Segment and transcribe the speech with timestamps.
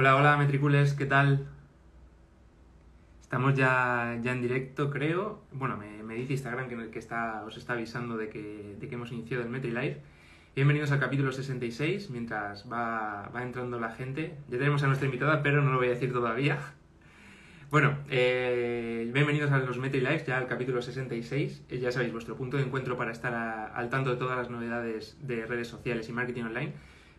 [0.00, 1.48] Hola, hola, Metricules, ¿qué tal?
[3.20, 5.42] Estamos ya, ya en directo, creo.
[5.50, 8.94] Bueno, me, me dice Instagram que, que está, os está avisando de que, de que
[8.94, 10.00] hemos iniciado el MetriLive.
[10.54, 14.36] Bienvenidos al capítulo 66, mientras va, va entrando la gente.
[14.48, 16.60] Ya tenemos a nuestra invitada, pero no lo voy a decir todavía.
[17.70, 21.64] Bueno, eh, bienvenidos a los MetriLives, ya al capítulo 66.
[21.68, 23.34] Eh, ya sabéis, vuestro punto de encuentro para estar
[23.74, 26.72] al tanto de todas las novedades de redes sociales y marketing online.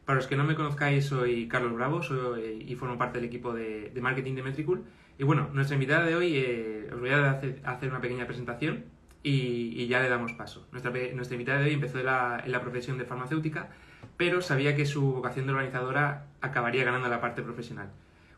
[0.09, 3.53] Para los que no me conozcáis, soy Carlos Bravo soy, y formo parte del equipo
[3.53, 4.83] de, de marketing de Metricool.
[5.19, 8.85] Y bueno, nuestra invitada de hoy, eh, os voy a hacer, hacer una pequeña presentación
[9.21, 10.67] y, y ya le damos paso.
[10.71, 13.69] Nuestra, nuestra invitada de hoy empezó en la, en la profesión de farmacéutica,
[14.17, 17.91] pero sabía que su vocación de organizadora acabaría ganando la parte profesional.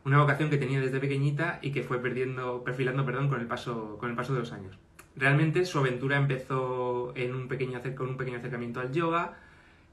[0.04, 3.96] Una vocación que tenía desde pequeñita y que fue perdiendo, perfilando perdón, con, el paso,
[3.96, 4.78] con el paso de los años.
[5.16, 9.38] Realmente su aventura empezó en un pequeño, con un pequeño acercamiento al yoga,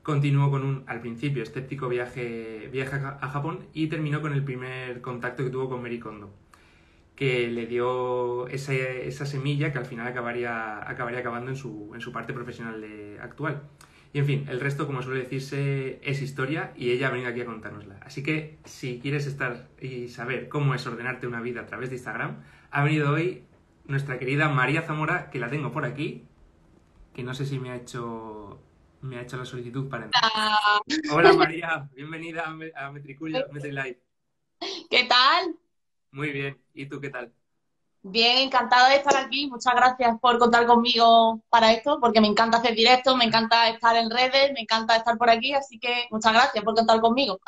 [0.03, 4.34] Continuó con un, al principio, escéptico viaje, viaje a Ja- a Japón y terminó con
[4.34, 6.34] el primer contacto que tuvo con Mary Kondo,
[7.15, 12.01] que le dio esa, esa semilla que al final acabaría, acabaría acabando en su, en
[12.01, 13.63] su parte profesional de- actual.
[14.12, 17.41] Y en fin, el resto, como suele decirse, es historia y ella ha venido aquí
[17.41, 17.99] a contárnosla.
[18.04, 21.98] Así que si quieres estar y saber cómo es ordenarte una vida a través de
[21.98, 22.37] Instagram,
[22.71, 23.43] ha venido hoy
[23.85, 26.24] nuestra querida María Zamora, que la tengo por aquí,
[27.13, 28.59] que no sé si me ha hecho,
[29.02, 30.24] me ha hecho la solicitud para entrar.
[31.12, 34.02] Hola María, bienvenida a, Me- a Metriculio, MetriLive.
[34.90, 35.55] ¿Qué tal?
[36.12, 37.32] Muy bien, ¿y tú qué tal?
[38.02, 39.48] Bien, encantada de estar aquí.
[39.48, 43.96] Muchas gracias por contar conmigo para esto, porque me encanta hacer directos, me encanta estar
[43.98, 47.40] en redes, me encanta estar por aquí, así que muchas gracias por contar conmigo.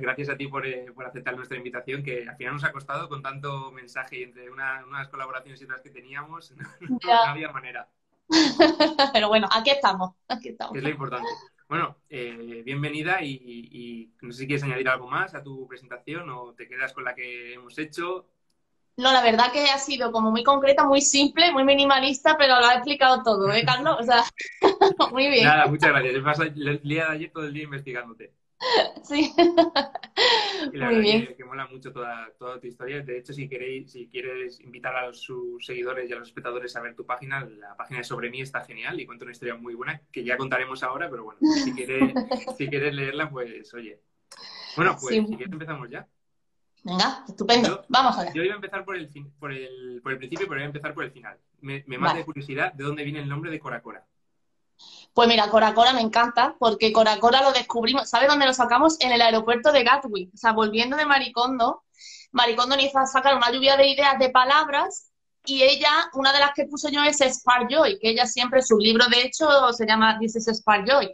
[0.00, 3.08] Gracias a ti por, eh, por aceptar nuestra invitación, que al final nos ha costado
[3.08, 6.52] con tanto mensaje y entre una- unas colaboraciones y otras que teníamos,
[6.90, 7.88] no, había manera,
[9.12, 10.76] Pero bueno, aquí estamos, aquí estamos.
[10.76, 11.28] es lo importante.
[11.68, 15.66] Bueno, eh, bienvenida y, y- y no sé si quieres añadir algo más a tu
[15.66, 18.26] presentación o te quedas con la que hemos hecho.
[18.96, 22.66] No, la verdad que ha sido como muy concreta, muy simple, muy minimalista, pero lo
[22.66, 23.96] ha explicado todo, ¿eh, Carlos?
[24.00, 24.22] O sea,
[25.12, 25.44] muy bien.
[25.44, 26.14] Nada, muchas gracias.
[26.14, 28.32] Me pasa el día de ayer todo el día investigándote.
[29.04, 29.32] Sí.
[30.72, 31.26] Y la Muy bien.
[31.28, 33.00] que, que mola mucho toda, toda tu historia.
[33.02, 36.80] De hecho, si queréis, si quieres invitar a sus seguidores y a los espectadores a
[36.80, 39.74] ver tu página, la página de Sobre mí está genial y cuenta una historia muy
[39.74, 42.12] buena que ya contaremos ahora, pero bueno, si quieres,
[42.58, 44.00] si quieres leerla, pues oye.
[44.76, 45.20] Bueno, pues Sí.
[45.26, 46.08] si quieres empezamos ya.
[46.82, 47.68] Venga, estupendo.
[47.68, 48.32] Yo- Vamos allá.
[48.34, 50.66] Yo iba a empezar por el, fin- por el, por el principio, pero voy a
[50.66, 51.38] empezar por el final.
[51.60, 52.20] Me, me mata Vale.
[52.20, 54.04] de curiosidad de dónde viene el nombre de Cora Cora.
[55.16, 59.00] Pues mira, Cora Cora me encanta porque Cora Cora lo descubrimos, ¿sabes dónde lo sacamos?
[59.00, 60.34] En el aeropuerto de Gatwick.
[60.34, 61.84] O sea, volviendo de Maricondo,
[62.32, 65.10] Maricondo nos hizo sacar una lluvia de ideas de palabras
[65.46, 68.76] y ella, una de las que puso yo es Spark Joy, que ella siempre, su
[68.76, 71.10] libro de hecho se llama is Spark Joy,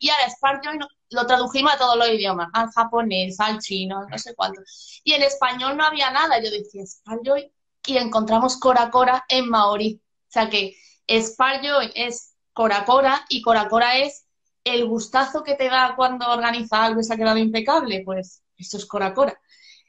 [0.00, 0.78] y ahora Spark Joy
[1.10, 4.62] lo tradujimos a todos los idiomas, al japonés, al chino, no sé cuánto.
[5.02, 7.52] Y en español no había nada, yo decía Spark Joy
[7.88, 10.00] y encontramos Cora Cora en maorí.
[10.02, 10.74] O sea que
[11.06, 14.24] Spark Joy es Cora Cora y Cora Cora es
[14.64, 18.78] el gustazo que te da cuando organizas algo y se ha quedado impecable, pues eso
[18.78, 19.38] es Cora Cora.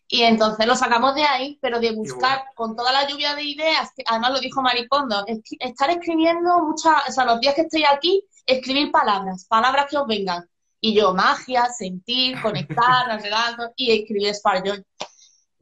[0.07, 3.91] Y entonces lo sacamos de ahí, pero de buscar con toda la lluvia de ideas,
[3.95, 5.23] que además lo dijo Maricondo,
[5.59, 10.05] estar escribiendo muchas, o sea, los días que estoy aquí, escribir palabras, palabras que os
[10.05, 10.47] vengan.
[10.79, 13.73] Y yo, magia, sentir, conectar, no sé cuánto,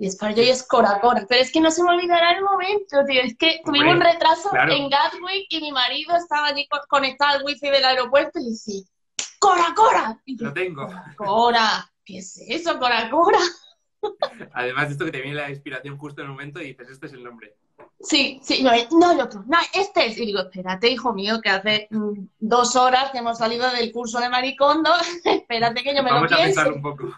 [0.04, 0.44] y escribí Sparjoy.
[0.44, 1.26] Y Sparjoy es Cora Cora.
[1.28, 3.22] Pero es que no se me olvidará el momento, tío.
[3.22, 4.72] Es que tuvimos un retraso claro.
[4.74, 8.82] en Gatwick y mi marido estaba allí co- conectado al wifi del aeropuerto y decía,
[9.40, 10.22] ¡Cora Cora!
[10.26, 10.88] Y yo, Lo tengo.
[11.18, 13.40] Cora, ¿qué es eso, Cora Cora?
[14.54, 17.08] Además de esto que te viene la inspiración justo en el momento y dices, este
[17.08, 17.56] es el nombre.
[18.02, 20.18] Sí, sí, no, no hay otro, no, este es.
[20.18, 24.20] Y digo, espérate, hijo mío, que hace mm, dos horas que hemos salido del curso
[24.20, 24.92] de Maricondo,
[25.24, 26.56] espérate que yo me Vamos lo a pienso.
[26.56, 27.04] pensarlo un poco.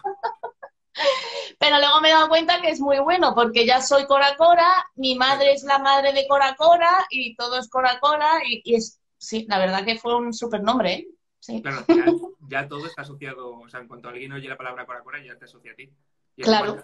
[1.58, 4.68] Pero luego me he dado cuenta que es muy bueno, porque ya soy Cora Cora,
[4.96, 8.74] mi madre es la madre de Cora Cora, y todo es Cora Cora, y, y
[8.74, 11.08] es, sí, la verdad que fue un super nombre, ¿eh?
[11.40, 12.16] Sí, Claro, final
[12.48, 15.36] ya todo está asociado, o sea, en cuanto alguien oye la palabra Cora Cora, ya
[15.38, 15.90] te asocia a ti.
[16.36, 16.82] Claro.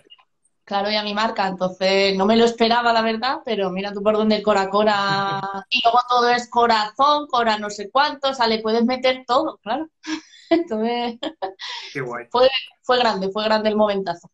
[0.65, 4.03] claro, y a mi marca, entonces no me lo esperaba, la verdad, pero mira tú
[4.03, 5.41] por dónde el Cora Cora,
[5.71, 9.59] y luego todo es corazón, Cora no sé cuánto, o sea, le puedes meter todo,
[9.59, 9.89] claro.
[10.51, 11.19] Entonces,
[11.93, 12.27] Qué guay.
[12.83, 14.31] fue grande, fue grande el momentazo.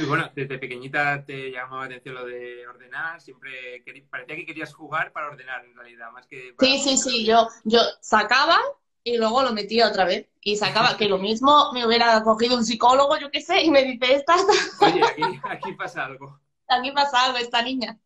[0.00, 4.74] Y bueno, desde pequeñita te llamaba la atención lo de ordenar, siempre parecía que querías
[4.74, 8.58] jugar para ordenar en realidad, más que para- Sí, sí, sí, yo, yo sacaba
[9.04, 10.26] y luego lo metía otra vez.
[10.40, 13.84] Y sacaba que lo mismo me hubiera cogido un psicólogo, yo qué sé, y me
[13.84, 14.52] dice, esta, esta.
[14.86, 16.40] Oye, aquí, aquí pasa algo.
[16.68, 17.98] Aquí pasa algo esta niña.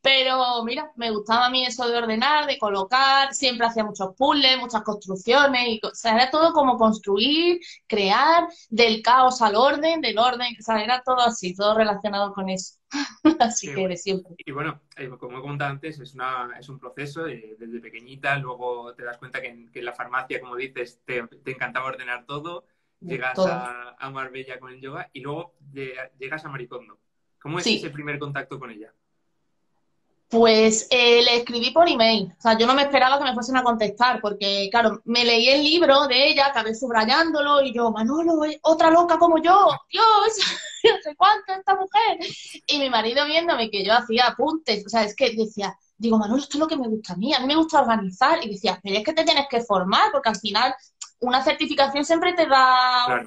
[0.00, 4.58] Pero mira, me gustaba a mí eso de ordenar, de colocar, siempre hacía muchos puzzles,
[4.58, 10.18] muchas construcciones, y, o sea, era todo como construir, crear, del caos al orden, del
[10.18, 12.78] orden, o sea, era todo así, todo relacionado con eso.
[13.40, 14.34] así que de siempre.
[14.38, 18.94] Y bueno, eh, como he comentado antes, es, una, es un proceso desde pequeñita, luego
[18.94, 22.64] te das cuenta que en, la farmacia, como dices, te, encantaba ordenar todo,
[23.00, 25.54] llegas A, a, Marbella con el yoga y luego
[26.18, 26.98] llegas a Maricondo.
[27.40, 28.92] ¿Cómo es ese primer contacto con ella?
[30.28, 32.34] Pues eh, le escribí por email.
[32.38, 35.48] O sea, yo no me esperaba que me fuesen a contestar, porque, claro, me leí
[35.48, 40.04] el libro de ella, acabé subrayándolo, y yo, Manolo, otra loca como yo, Dios,
[40.84, 42.18] no sé cuánto esta mujer.
[42.66, 46.42] Y mi marido viéndome que yo hacía apuntes, o sea, es que decía, digo, Manolo,
[46.42, 48.44] esto es lo que me gusta a mí, a mí me gusta organizar.
[48.44, 50.74] Y decía, pero es que te tienes que formar, porque al final
[51.20, 53.26] una certificación siempre te da un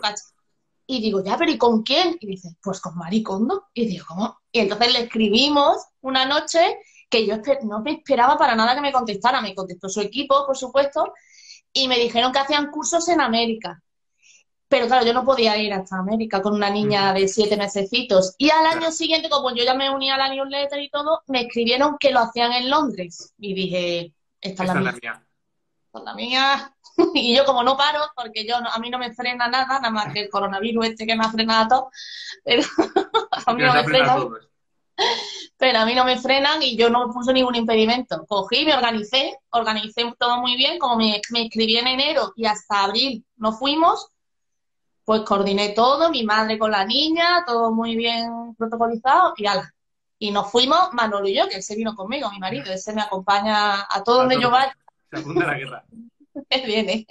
[0.92, 2.18] Y digo, ya, pero ¿y con quién?
[2.20, 3.70] Y dice, pues con Maricondo.
[3.74, 4.42] Y digo, ¿cómo?
[4.52, 6.80] Y entonces le escribimos una noche
[7.10, 9.40] que yo no me esperaba para nada que me contestara.
[9.40, 11.14] Me contestó su equipo, por supuesto,
[11.72, 13.82] y me dijeron que hacían cursos en América.
[14.68, 18.36] Pero claro, yo no podía ir hasta América con una niña de siete mesecitos.
[18.38, 21.44] Y al año siguiente, como yo ya me uní a la newsletter y todo, me
[21.44, 23.34] escribieron que lo hacían en Londres.
[23.38, 25.26] Y dije, esta, es la, mía.
[25.86, 26.76] Esta es la mía.
[27.14, 30.14] y yo como no paro, porque yo a mí no me frena nada, nada más
[30.14, 31.92] que el coronavirus este que me ha frenado todo.
[32.44, 32.64] Pero
[33.46, 34.18] a mí no me frena.
[35.58, 38.26] Pero a mí no me frenan y yo no me puse ningún impedimento.
[38.28, 42.84] Cogí, me organicé, organicé todo muy bien, como me, me escribí en enero y hasta
[42.84, 44.10] abril no fuimos,
[45.04, 49.74] pues coordiné todo, mi madre con la niña, todo muy bien protocolizado y ala.
[50.20, 53.02] Y nos fuimos Manolo y yo, que él se vino conmigo, mi marido, ese me
[53.02, 54.76] acompaña a todo donde yo vaya.
[55.10, 55.84] Se apunta a la guerra.
[56.66, 57.06] viene.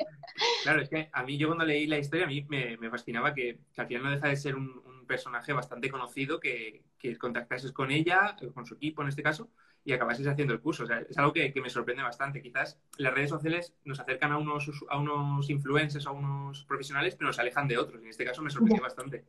[0.62, 3.58] Claro, es que a mí yo cuando leí la historia, a mí me, fascinaba que,
[3.72, 7.90] que, al final no deja de ser un, personaje bastante conocido que, que contactases con
[7.90, 9.50] ella, con su equipo en este caso,
[9.84, 10.84] y acabases haciendo el curso.
[10.84, 12.42] O sea, es algo que, me sorprende bastante.
[12.42, 17.28] Quizás las redes sociales nos acercan a unos, a unos influencers, a unos profesionales, pero
[17.28, 18.02] nos alejan de otros.
[18.02, 19.24] En este caso me sorprendió bastante.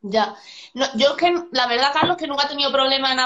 [0.00, 0.36] Ya.
[0.74, 3.18] No, yo es que, la verdad, Carlos, que nunca he tenido problema en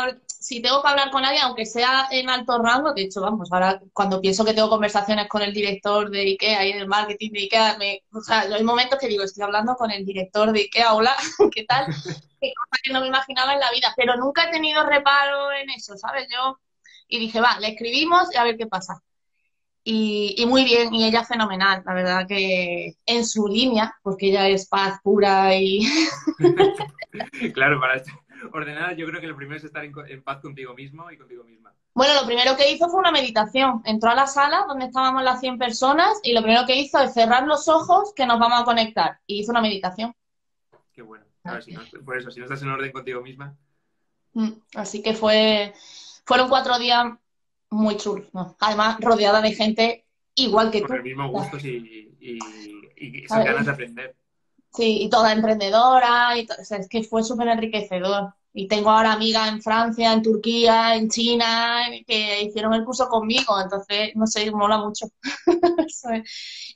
[0.43, 3.81] Si tengo que hablar con alguien, aunque sea en alto rango, de hecho, vamos, ahora
[3.93, 7.79] cuando pienso que tengo conversaciones con el director de IKEA y del marketing de IKEA,
[7.79, 11.15] me, o sea, hay momentos que digo, estoy hablando con el director de IKEA, hola,
[11.55, 11.87] ¿qué tal?
[12.41, 15.71] Qué cosa que no me imaginaba en la vida, pero nunca he tenido reparo en
[15.71, 16.27] eso, ¿sabes?
[16.29, 16.59] Yo,
[17.07, 19.01] y dije, va, le escribimos y a ver qué pasa.
[19.85, 24.69] Y, muy bien, y ella fenomenal, la verdad que en su línea, porque ella es
[24.69, 25.81] paz pura y...
[27.55, 28.03] claro, para
[28.53, 31.73] ordenar yo creo que lo primero es estar en, paz contigo mismo y contigo misma.
[31.95, 33.83] Bueno, lo primero que hizo fue una meditación.
[33.85, 37.13] Entró a la sala donde estábamos las 100 personas y lo primero que hizo es
[37.13, 39.21] cerrar los ojos que nos vamos a conectar.
[39.27, 40.15] Y hizo una meditación.
[40.93, 41.25] Qué bueno.
[42.05, 43.57] por eso, si no estás en orden contigo misma.
[44.35, 45.75] Mm, así que fue,
[46.25, 47.13] fueron cuatro días
[47.71, 48.25] muy chulo.
[48.61, 50.95] Además, rodeada de gente igual que Con tú.
[50.95, 52.39] Con mismo gustos y, y,
[52.97, 54.17] y, ganas de aprender.
[54.75, 58.33] Sí, y toda emprendedora, y es que fue súper enriquecedor.
[58.55, 63.59] Y tengo ahora amigas en Francia, en Turquía, en China, que hicieron el curso conmigo,
[63.61, 65.07] entonces, no sé, mola mucho.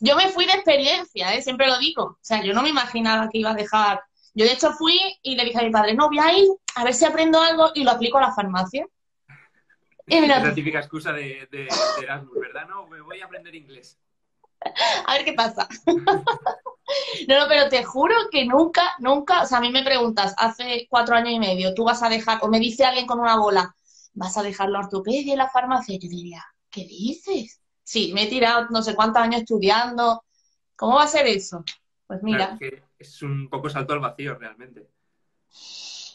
[0.00, 1.42] yo me fui de experiencia, ¿eh?
[1.42, 2.04] siempre lo digo.
[2.04, 4.00] O sea, yo no me imaginaba que iba a dejar.
[4.34, 6.46] Yo, de hecho, fui y le dije a mi padre, no, voy a ir
[6.76, 8.86] a ver si aprendo algo y lo aplico a la farmacia.
[10.06, 11.68] Es la típica excusa de, de,
[12.02, 12.68] Erasmus, ¿verdad?
[12.68, 13.98] No, me voy a aprender inglés.
[15.06, 15.68] A ver qué pasa.
[17.26, 20.86] No, no, pero te juro que nunca, nunca, o sea, a mí me preguntas, hace
[20.88, 23.74] cuatro años y medio, tú vas a dejar, o me dice alguien con una bola,
[24.14, 27.60] vas a dejar la ortopedia y la farmacia, yo diría, ¿qué dices?
[27.82, 30.24] Sí, me he tirado no sé cuántos años estudiando,
[30.76, 31.64] ¿cómo va a ser eso?
[32.06, 32.56] Pues mira.
[32.98, 34.88] es un poco salto al vacío realmente.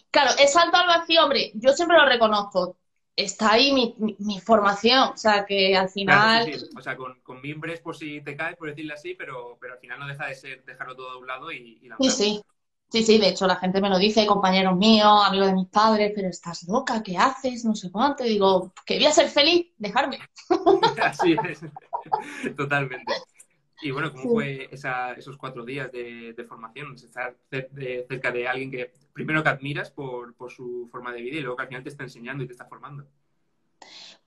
[0.09, 2.77] Claro, es salto al vacío, hombre, yo siempre lo reconozco
[3.15, 6.51] está ahí mi, mi, formación, o sea, que al final...
[6.77, 9.79] O sea, con, con, mimbres por si te caes, por decirlo así, pero, pero al
[9.79, 11.81] final no deja de ser dejarlo todo a un lado y...
[11.99, 12.41] sí, sí.
[12.91, 16.11] Sí, sí, de hecho la gente me lo dice, compañeros míos, amigos de mis padres,
[16.13, 17.63] pero estás loca, ¿qué haces?
[17.63, 18.25] No sé cuánto.
[18.25, 20.19] Y digo, que voy a ser feliz, dejarme.
[21.01, 21.61] Así es,
[22.57, 23.13] totalmente.
[23.81, 26.95] Y bueno, ¿cómo fue esos cuatro días de, formación?
[26.95, 31.57] Estar cerca de alguien que primero que admiras por, su forma de vida y luego
[31.57, 33.05] que al final te está enseñando y te está formando.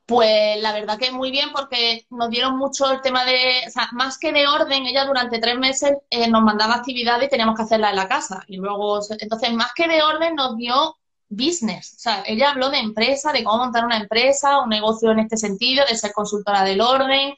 [0.06, 3.88] Pues la verdad que muy bien porque nos dieron mucho el tema de, o sea,
[3.92, 7.62] más que de orden, ella durante tres meses eh, nos mandaba actividades y teníamos que
[7.62, 8.44] hacerlas en la casa.
[8.48, 10.96] Y luego, entonces, más que de orden nos dio
[11.28, 11.94] business.
[11.96, 15.38] O sea, ella habló de empresa, de cómo montar una empresa, un negocio en este
[15.38, 17.34] sentido, de ser consultora del orden,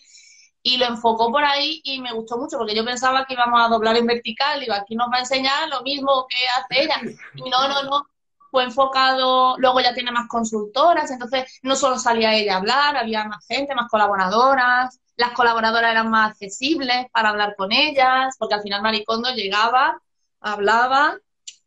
[0.67, 3.69] y lo enfocó por ahí y me gustó mucho porque yo pensaba que íbamos a
[3.69, 7.01] doblar en vertical, y aquí nos va a enseñar lo mismo que hace ella.
[7.37, 8.09] Y no, no, no,
[8.51, 13.23] fue enfocado, luego ya tiene más consultoras, entonces no solo salía ella a hablar, había
[13.27, 18.63] más gente, más colaboradoras, las colaboradoras eran más accesibles para hablar con ellas, porque al
[18.63, 20.03] final Maricondo llegaba,
[20.41, 21.17] hablaba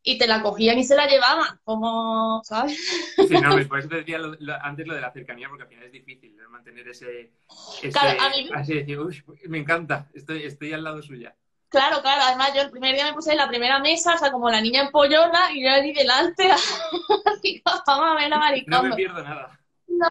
[0.03, 2.77] y te la cogían y se la llevaban, como, ¿sabes?
[3.15, 4.19] Sí, no, por eso te decía
[4.61, 7.31] antes lo de la cercanía, porque al final es difícil mantener ese...
[7.91, 8.49] claro, a mí...
[8.53, 11.35] Así decir, uy, me encanta, estoy, estoy al lado suya.
[11.69, 14.31] Claro, claro, además yo el primer día me puse en la primera mesa, o sea,
[14.31, 16.47] como la niña empollona, y yo allí delante,
[17.85, 18.83] vamos a ver a Maricondo.
[18.83, 19.59] No me pierdo nada.
[19.87, 20.07] No.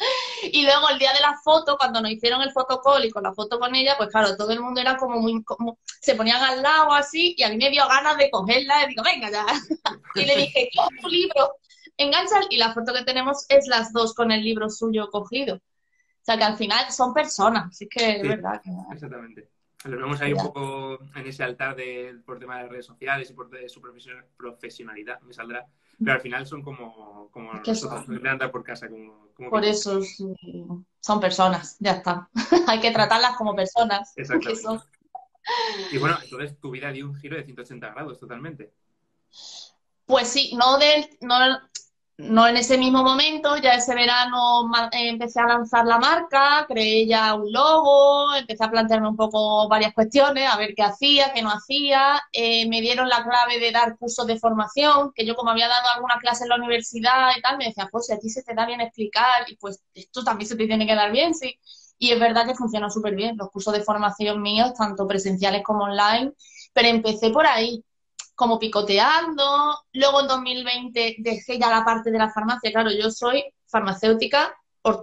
[0.52, 3.32] Y luego el día de la foto, cuando nos hicieron el fotocall y con la
[3.32, 6.62] foto con ella, pues claro, todo el mundo era como muy, como, se ponían al
[6.62, 9.44] lado así, y a mí me dio ganas de cogerla, y digo, venga ya.
[10.14, 11.56] Y le dije, coge tu libro,
[11.96, 15.56] engancha, y la foto que tenemos es las dos con el libro suyo cogido.
[15.56, 18.60] O sea que al final son personas, así que es verdad.
[18.62, 18.70] Que...
[18.92, 19.48] Exactamente.
[19.84, 23.32] Lo vemos ahí un poco en ese altar de, por tema de redes sociales y
[23.32, 23.80] por de su
[24.36, 25.66] profesionalidad, me saldrá.
[26.02, 28.88] Pero al final son como, como nosotros, andar por casa.
[28.88, 30.00] Como, por eso
[31.00, 32.28] son personas, ya está.
[32.66, 34.12] Hay que tratarlas como personas.
[34.16, 34.84] Exactamente.
[35.92, 38.72] Y bueno, entonces tu vida dio un giro de 180 grados totalmente.
[40.06, 41.36] Pues sí, no del, no,
[42.22, 47.06] no en ese mismo momento, ya ese verano eh, empecé a lanzar la marca, creé
[47.06, 51.42] ya un logo, empecé a plantearme un poco varias cuestiones, a ver qué hacía, qué
[51.42, 52.20] no hacía.
[52.32, 55.88] Eh, me dieron la clave de dar cursos de formación, que yo como había dado
[55.94, 58.54] alguna clase en la universidad y tal, me decía, pues si a ti se te
[58.54, 61.58] da bien explicar, y pues esto también se te tiene que dar bien, sí.
[61.98, 65.84] Y es verdad que funcionó súper bien, los cursos de formación míos, tanto presenciales como
[65.84, 66.32] online,
[66.72, 67.84] pero empecé por ahí
[68.40, 69.78] como picoteando.
[69.92, 72.72] Luego en 2020 dejé ya la parte de la farmacia.
[72.72, 74.56] Claro, yo soy farmacéutica,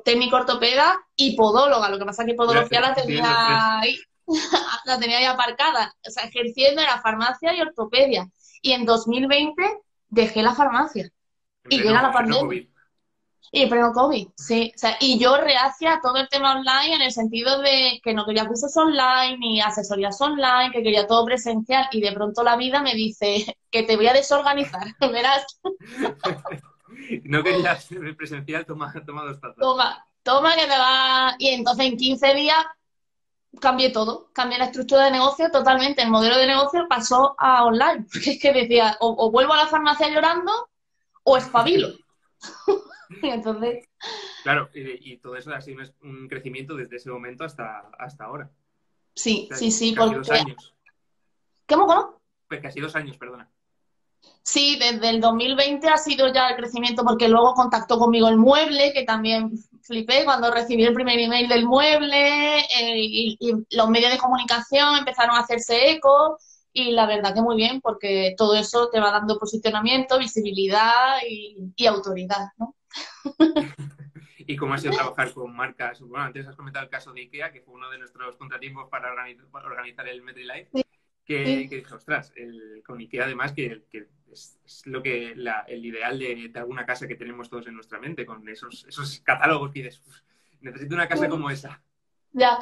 [0.03, 1.87] técnico ortopeda y podóloga.
[1.89, 3.95] Lo que pasa es que podología la tenía ahí,
[4.85, 5.95] la tenía ahí aparcada.
[6.07, 8.27] O sea, ejerciendo en la farmacia y ortopedia.
[8.63, 9.61] Y en 2020
[10.09, 11.07] dejé la farmacia.
[11.69, 12.63] y llega la pandemia.
[13.51, 14.71] Y pero COVID, sí.
[14.75, 18.25] O sea, y yo rehacia todo el tema online en el sentido de que no
[18.25, 22.81] quería cursos online ni asesorías online, que quería todo presencial y de pronto la vida
[22.81, 25.45] me dice que te voy a desorganizar, verás.
[27.23, 27.87] no querías
[28.17, 29.57] presencial, toma, toma dos tazas.
[29.57, 31.35] Toma, toma que te va...
[31.39, 32.65] Y entonces en 15 días
[33.61, 36.01] cambié todo, cambié la estructura de negocio totalmente.
[36.01, 39.57] El modelo de negocio pasó a online, porque es que decía, o, o vuelvo a
[39.57, 40.51] la farmacia llorando
[41.23, 41.89] o espabilo.
[43.33, 43.85] Entonces...
[44.43, 48.49] Claro, y, todo eso ha sido un crecimiento desde ese momento hasta, hasta ahora.
[49.13, 49.93] Sí, sí, sí.
[49.93, 50.75] Casi dos años.
[51.67, 52.21] ¿Cómo, cómo?
[52.47, 53.49] Pues casi dos años, perdona.
[54.43, 58.93] Sí, desde el 2020 ha sido ya el crecimiento porque luego contactó conmigo el mueble,
[58.93, 63.37] que también flipé cuando recibí el primer email del mueble eh, y,
[63.71, 66.37] los medios de comunicación empezaron a hacerse eco
[66.71, 71.73] y la verdad que muy bien porque todo eso te va dando posicionamiento, visibilidad y,
[71.75, 72.76] y autoridad, ¿no?
[74.39, 75.99] ¿Y cómo ha sido trabajar con marcas?
[76.01, 79.11] Bueno, antes has comentado el caso de IKEA, que fue uno de nuestros contratiempos para
[79.11, 80.69] organizar, el MetriLife,
[81.25, 82.31] que, que dije, ostras,
[82.85, 83.83] con IKEA además, que,
[84.31, 88.47] es, lo que el ideal de, alguna casa que tenemos todos en nuestra mente, con
[88.47, 90.01] esos, esos catálogos que dices,
[90.61, 91.81] necesito una casa como esa.
[92.31, 92.59] Ya,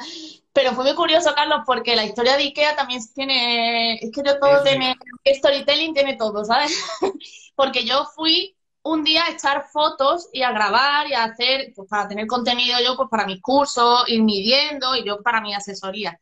[0.52, 4.38] pero fue muy curioso, Carlos, porque la historia de IKEA también tiene, es que yo
[4.38, 6.72] todo tiene, storytelling tiene todo, ¿sabes?
[7.54, 8.55] porque yo fui
[8.86, 12.78] un día a echar fotos y a grabar y a hacer, pues para tener contenido
[12.84, 16.18] yo, pues para mis cursos, ir midiendo y yo para mi asesoría.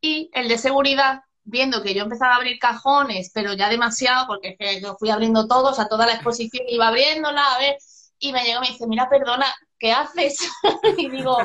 [0.00, 4.50] Y el de seguridad, viendo que yo empezaba a abrir cajones, pero ya demasiado, porque
[4.50, 7.76] es que yo fui abriendo todos, a toda la exposición iba abriéndola, a ver,
[8.18, 9.46] y me llegó y me dice, mira, perdona,
[9.78, 10.38] ¿qué haces?
[10.98, 11.38] y digo,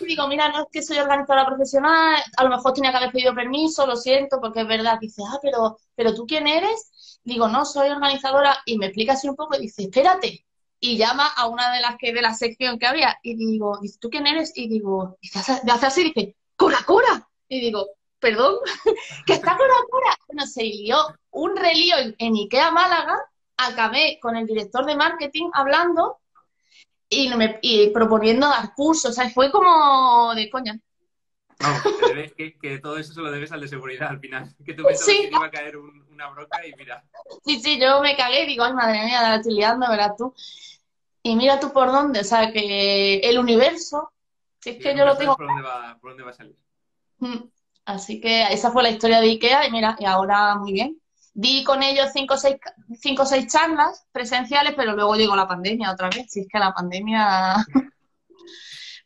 [0.00, 3.34] digo, mira, no es que soy organizadora profesional, a lo mejor tenía que haber pedido
[3.34, 4.98] permiso, lo siento, porque es verdad.
[5.00, 6.90] Dice, ah, pero, pero ¿tú quién eres?
[7.22, 10.46] Digo, no, soy organizadora y me explica así un poco y dice, espérate.
[10.78, 14.08] Y llama a una de las que de la sección que había y digo, ¿tú
[14.08, 14.52] quién eres?
[14.56, 17.28] Y digo, y hace, hace así y dice, ¡Cora, Cora!
[17.48, 17.86] Y digo,
[18.18, 18.56] perdón,
[19.26, 20.16] que está Cora, Cora.
[20.26, 20.98] Bueno, se lió
[21.30, 23.18] un relío en, Ikea Málaga,
[23.56, 26.18] acabé con el director de marketing hablando
[27.08, 30.78] y, me, y proponiendo dar cursos, o sea, fue como de coña.
[31.58, 31.82] Vamos,
[32.36, 34.54] que, todo eso se lo debes al de seguridad al final.
[34.64, 35.76] Que tú pensabas que iba a caer
[36.20, 37.02] una broca y mira.
[37.44, 40.34] Sí, sí, yo me cagué y digo, ay, madre mía, la estoy liando, verás tú.
[41.22, 44.12] Y mira tú por dónde, o sea, que el universo,
[44.60, 45.36] si es que yo lo tengo...
[45.36, 46.56] Por dónde, va, por dónde va a salir.
[47.18, 47.44] Mm,
[47.86, 51.00] así que esa fue la historia de Ikea y mira, y ahora muy bien.
[51.32, 52.56] Di con ellos cinco o seis,
[52.98, 56.30] cinco, seis charlas presenciales, pero luego llegó la pandemia otra vez.
[56.30, 57.56] Si es que la pandemia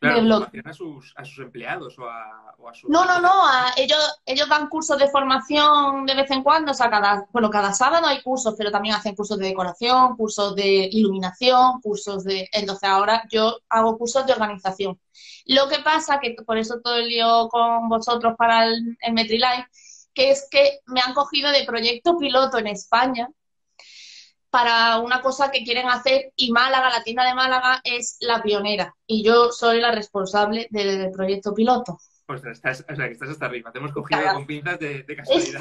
[0.01, 2.91] Claro, a sus, a sus empleados o a, o a sus...
[2.91, 3.33] No, no, no,
[3.77, 7.73] ellos, ellos dan cursos de formación de vez en cuando, o sea, cada, bueno, cada
[7.73, 12.49] sábado hay cursos, pero también hacen cursos de decoración, cursos de iluminación, cursos de...
[12.53, 15.01] Entonces ahora yo hago cursos de organización.
[15.47, 19.69] Lo que pasa, que por eso todo el lío con vosotros para el, el MetriLife,
[20.15, 23.29] que es que me han cogido de proyecto piloto en España,
[24.55, 28.95] para una cosa que quieren hacer y Málaga, la tienda de Málaga, es la pionera
[29.05, 31.99] y yo soy la responsable del proyecto piloto.
[32.25, 35.17] Pues estás, o sea, que estás hasta arriba, te hemos cogido con pinzas de, de
[35.17, 35.61] casualidad.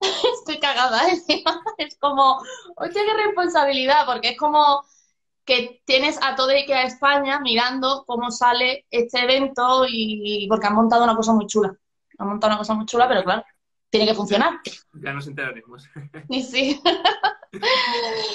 [0.00, 1.18] Estoy, cagada, ¿eh?
[1.78, 2.40] es como,
[2.76, 4.84] oye, qué responsabilidad, porque es como
[5.44, 10.68] que tienes a todo y que a España mirando cómo sale este evento y porque
[10.68, 11.76] han montado una cosa muy chula.
[12.18, 13.42] Han montado una cosa muy chula, pero claro,
[13.90, 14.60] tiene que funcionar.
[14.92, 15.88] Ya nos enteraremos.
[16.28, 16.80] Y sí.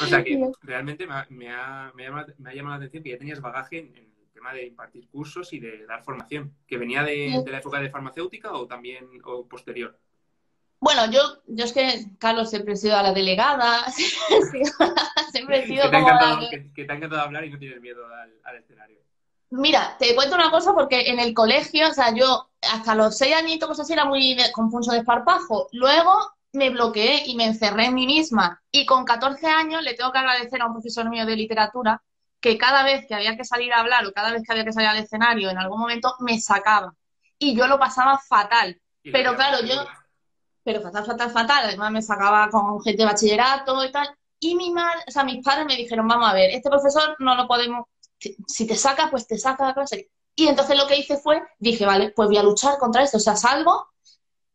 [0.01, 3.17] O sea que realmente me ha, me, ha, me, ha, llamado la atención que ya
[3.17, 7.43] tenías bagaje en, el tema de impartir cursos y de dar formación, que venía de,
[7.45, 9.97] la época de farmacéutica o también o posterior.
[10.79, 13.85] Bueno, yo, yo es que, Carlos, siempre he sido a la delegada,
[15.31, 18.05] siempre he sido que te, como que, te ha encantado hablar y no tienes miedo
[18.43, 18.99] al, escenario.
[19.55, 23.35] Mira, te cuento una cosa porque en el colegio, o sea, yo hasta los seis
[23.35, 25.67] añitos, cosas así, era muy confuso de esparpajo.
[25.73, 26.11] Luego
[26.53, 28.63] me bloqueé y me encerré en mí misma.
[28.71, 32.01] Y con 14 años le tengo que agradecer a un profesor mío de literatura
[32.41, 34.73] que cada vez que había que salir a hablar o cada vez que había que
[34.73, 36.95] salir al escenario, en algún momento me sacaba.
[37.37, 38.81] Y yo lo pasaba fatal.
[39.03, 39.85] Pero claro, yo...
[40.63, 41.65] Pero fatal, fatal, fatal.
[41.65, 44.09] Además me sacaba con gente de bachillerato y tal.
[44.39, 47.35] Y mi madre, o sea, mis padres me dijeron, vamos a ver, este profesor no
[47.35, 47.85] lo podemos...
[48.47, 50.09] Si te saca, pues te saca la clase.
[50.35, 53.17] Y entonces lo que hice fue, dije, vale, pues voy a luchar contra esto.
[53.17, 53.87] O sea, salgo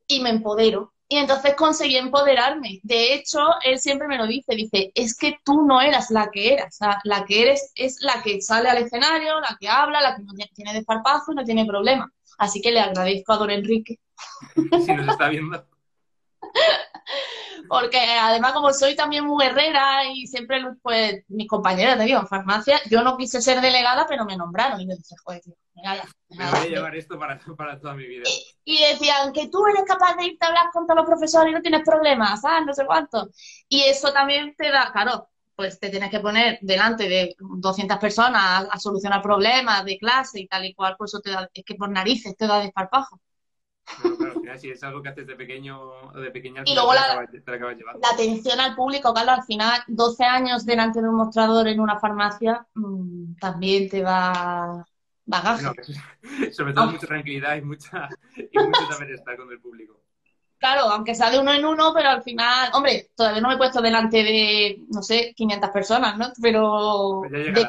[0.07, 2.81] y me empodero y entonces conseguí empoderarme.
[2.83, 6.53] De hecho, él siempre me lo dice, dice, es que tú no eras la que
[6.53, 10.03] eras, o sea, la que eres es la que sale al escenario, la que habla,
[10.03, 12.13] la que no tiene desparpajo y no tiene problema.
[12.37, 13.99] Así que le agradezco a don Enrique.
[14.85, 15.65] Si nos está viendo.
[17.69, 22.27] Porque además como soy también muy guerrera y siempre, pues, mis compañeras, te digo, en
[22.27, 25.55] farmacia, yo no quise ser delegada, pero me nombraron y me dije, joder, tío,
[26.31, 28.25] me voy a llevar esto para, para toda mi vida.
[28.65, 31.55] Y, decían que tú eres capaz de irte a hablar con todos los profesores y
[31.55, 32.67] no tienes problemas, ¿sabes?
[32.67, 33.31] No sé cuánto.
[33.69, 38.69] Y eso también te da, claro, pues te tienes que poner delante de 200 personas
[38.71, 41.75] a, solucionar problemas de clase y tal y cual, pues eso te da, es que
[41.75, 43.21] por narices te da desparpajo.
[44.19, 48.61] Claro, si es algo que haces de pequeño de pequeña, y luego la, la, atención
[48.61, 53.35] al público, Carlos, al final 12 años delante de un mostrador en una farmacia mmm,
[53.41, 54.85] también te va
[55.25, 55.65] bagaje.
[56.53, 60.01] sobre todo mucha tranquilidad y mucha, y mucho saber estar con el público.
[60.59, 63.59] Claro, aunque sea de uno en uno, pero al final, hombre, todavía no me he
[63.59, 66.33] puesto delante de, no sé, 500 personas, ¿no?
[66.43, 67.21] Pero...
[67.21, 67.69] Pues de...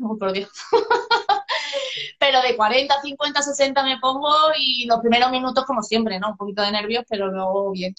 [0.00, 0.50] Oh, por Dios.
[2.18, 6.30] pero de 40, 50, 60 me pongo y los primeros minutos, como siempre, ¿no?
[6.30, 7.94] Un poquito de nervios, pero luego bien.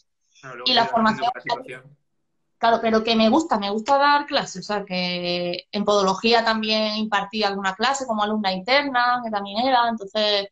[0.65, 1.29] y la formación...
[2.59, 6.95] Claro, pero que me gusta, me gusta dar clases, o sea, que en podología también
[6.95, 10.47] impartí alguna clase como alumna interna, que también era, entonces,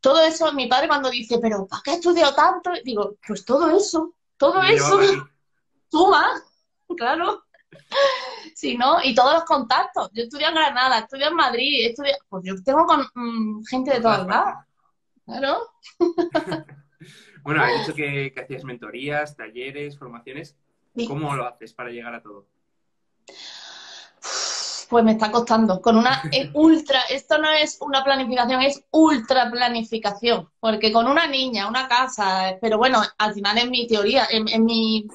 [0.00, 2.70] todo eso, mi padre cuando dice, pero ¿para qué he estudiado tanto?
[2.84, 5.00] Digo, pues todo eso, todo eso
[5.90, 6.40] suma,
[6.96, 7.42] claro.
[8.54, 10.10] Si no, y todos los contactos.
[10.12, 14.00] Yo estudié en Granada, estudié en Madrid, estudié, pues yo tengo con mm, gente de
[14.00, 14.64] todos lados.
[15.24, 15.58] Claro.
[17.42, 20.56] bueno, has dicho que, que hacías mentorías, talleres, formaciones.
[21.06, 22.46] ¿Cómo lo haces para llegar a todo?
[24.88, 25.80] Pues me está costando.
[25.80, 26.20] Con una
[26.54, 30.48] ultra, esto no es una planificación, es ultra planificación.
[30.58, 35.06] Porque con una niña, una casa, pero bueno, al final es mi teoría, en, mi,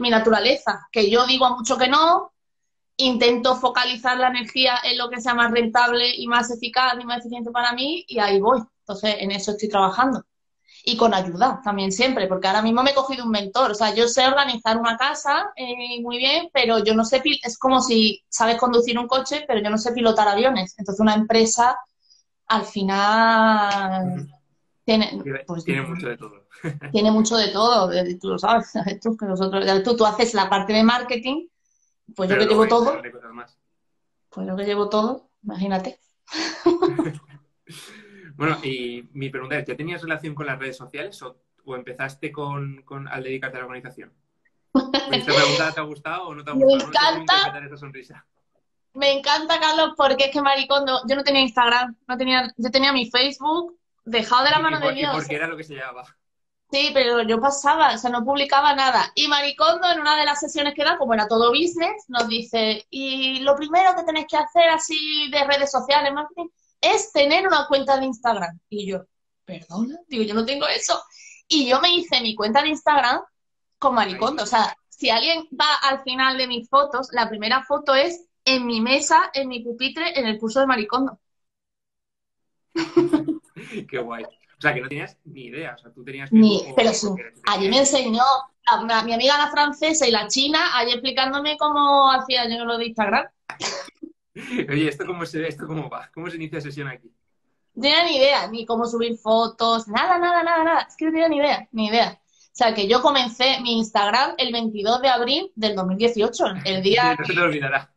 [0.00, 2.32] mi naturaleza, que yo digo a mucho que no,
[2.96, 7.20] intento focalizar la energía en lo que sea más rentable y más eficaz y más
[7.20, 8.60] eficiente para mí y ahí voy.
[8.80, 10.24] Entonces, en eso estoy trabajando
[10.84, 13.94] y con ayuda también siempre, porque ahora mismo me he cogido un mentor, o sea,
[13.94, 18.22] yo sé organizar una casa eh, muy bien, pero yo no sé, es como si
[18.28, 21.76] sabes conducir un coche, pero yo no sé pilotar aviones, entonces una empresa
[22.46, 24.28] al final
[24.84, 26.39] tiene, pues, tiene mucho de todo.
[26.92, 30.72] Tiene mucho de todo, tú lo sabes, tú, que nosotros, tú, tú haces la parte
[30.72, 31.46] de marketing,
[32.14, 33.00] pues yo que llevo todo,
[34.30, 36.00] pues yo que llevo todo, imagínate.
[38.40, 41.36] Bueno, y mi pregunta es, ¿ya tenías relación con las redes sociales o,
[41.76, 44.14] empezaste con, al dedicarte a la organización?
[45.12, 47.18] ¿Esta pregunta te ha gustado o no te ha gustado?
[47.18, 47.66] Me encanta.
[47.66, 48.26] esa sonrisa.
[48.94, 52.94] Me encanta, Carlos, porque es que maricondo, yo no tenía Instagram, no tenía, yo tenía
[52.94, 55.14] mi Facebook dejado de la mano de Dios.
[55.14, 56.06] Porque era lo que se llevaba.
[56.70, 59.10] Sí, pero yo pasaba, o sea, no publicaba nada.
[59.16, 62.86] Y Maricondo, en una de las sesiones que da, como era todo business, nos dice,
[62.90, 66.48] y lo primero que tenéis que hacer así de redes sociales, marketing,
[66.80, 68.58] es tener una cuenta de Instagram.
[68.68, 69.04] Y yo,
[69.44, 71.02] perdona, digo, yo no tengo eso.
[71.48, 73.20] Y yo me hice mi cuenta de Instagram
[73.78, 74.44] con maricondo.
[74.44, 78.64] O sea, si alguien va al final de mis fotos, la primera foto es en
[78.66, 81.18] mi mesa, en mi pupitre, en el curso de maricondo.
[83.88, 84.24] Qué guay.
[84.60, 85.74] O sea, que no tenías ni idea.
[85.74, 87.08] O sea, tú tenías Ni, pero sí,
[87.46, 88.22] allí me enseñó
[88.84, 93.26] mi amiga la francesa y la china, allí explicándome cómo hacía yo lo de Instagram.
[94.70, 96.10] Oye, ¿esto cómo, se, ¿esto cómo va?
[96.12, 97.10] ¿Cómo se inicia sesión aquí?
[97.74, 100.80] No tenía ni idea, ni cómo subir fotos, nada, nada, nada, nada.
[100.82, 102.20] Es que no tenía ni idea, ni idea.
[102.22, 107.16] O sea, que yo comencé mi Instagram el 22 de abril del 2018, el día...
[107.18, 107.90] no se te olvidará.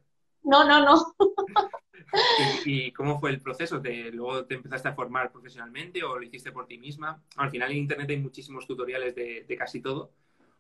[0.43, 1.13] No, no, no.
[2.65, 3.81] ¿Y, cómo fue el proceso?
[3.81, 7.21] ¿Te, ¿Luego te empezaste a formar profesionalmente o lo hiciste por ti misma?
[7.37, 10.11] Al final en Internet hay muchísimos tutoriales de, casi todo.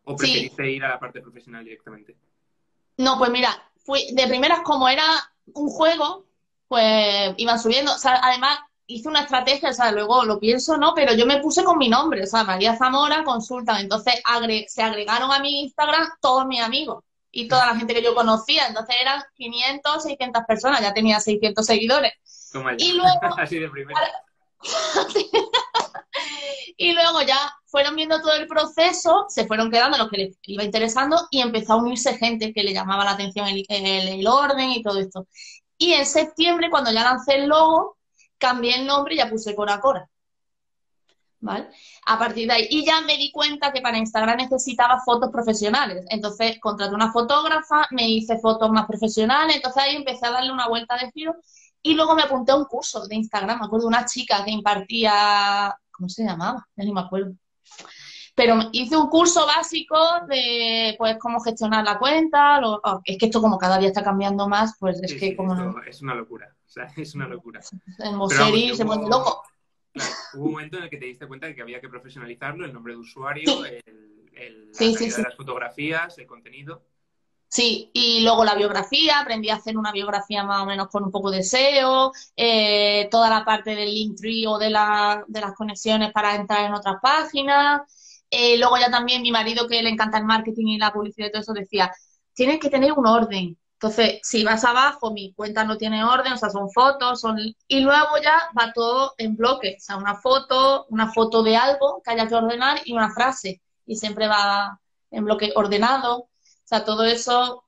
[0.05, 2.15] ¿O preferiste ir a la parte profesional directamente?
[2.97, 5.05] No, pues mira, fui, de primeras como era
[5.53, 6.25] un juego,
[6.67, 7.93] pues iban subiendo.
[7.93, 10.93] O sea, además hice una estrategia, o sea, luego lo pienso, ¿no?
[10.93, 13.79] Pero yo me puse con mi nombre, o sea, María Zamora, consulta.
[13.79, 14.21] Entonces
[14.67, 18.67] se agregaron a mi Instagram todos mis amigos y toda la gente que yo conocía.
[18.67, 22.13] Entonces eran 500, 600 personas, ya tenía 600 seguidores.
[22.77, 23.69] Y luego, Así de
[26.77, 30.63] y luego ya fueron viendo todo el proceso, se fueron quedando los que les iba
[30.63, 34.81] interesando y empezó a unirse gente que le llamaba la atención el, el orden y
[34.81, 35.27] todo esto.
[35.77, 37.97] Y en septiembre, cuando ya lancé el logo,
[38.37, 40.07] cambié el nombre y ya puse Cora Cora.
[41.43, 41.67] ¿Vale?
[42.05, 42.67] A partir de ahí.
[42.69, 46.05] Y ya me di cuenta que para Instagram necesitaba fotos profesionales.
[46.09, 50.67] Entonces contraté una fotógrafa, me hice fotos más profesionales, entonces ahí empecé a darle una
[50.67, 51.35] vuelta de giro.
[51.81, 54.51] Y luego me apunté a un curso de Instagram, me acuerdo de una chica que
[54.51, 56.65] impartía, ¿cómo se llamaba?
[56.77, 57.33] Ya ni me acuerdo.
[58.35, 62.61] Pero hice un curso básico de pues cómo gestionar la cuenta.
[62.63, 65.53] Oh, es que esto como cada día está cambiando más, pues es que como...
[65.87, 67.59] Es una locura, o sea, es una locura.
[68.13, 69.43] Moseri se loco
[70.33, 72.73] hubo un momento en el que te diste cuenta de que había que profesionalizarlo, el
[72.73, 76.83] nombre de usuario, el, las fotografías, el contenido.
[77.47, 81.11] Sí, y luego la biografía, aprendí a hacer una biografía más o menos con un
[81.11, 85.53] poco de SEO, eh, toda la parte del link tree o de, la, de las
[85.53, 87.81] conexiones para entrar en otras páginas.
[88.31, 91.31] Eh, luego ya también mi marido, que le encanta el marketing y la publicidad y
[91.31, 91.93] todo eso, decía,
[92.33, 93.55] tienes que tener un orden.
[93.83, 97.37] Entonces, si vas abajo, mi cuenta no tiene orden, o sea, son fotos, son...
[97.67, 102.01] y luego ya va todo en bloque, o sea, una foto, una foto de algo
[102.01, 104.79] que haya que ordenar y una frase, y siempre va
[105.11, 106.29] en bloque ordenado, o
[106.63, 107.65] sea, todo eso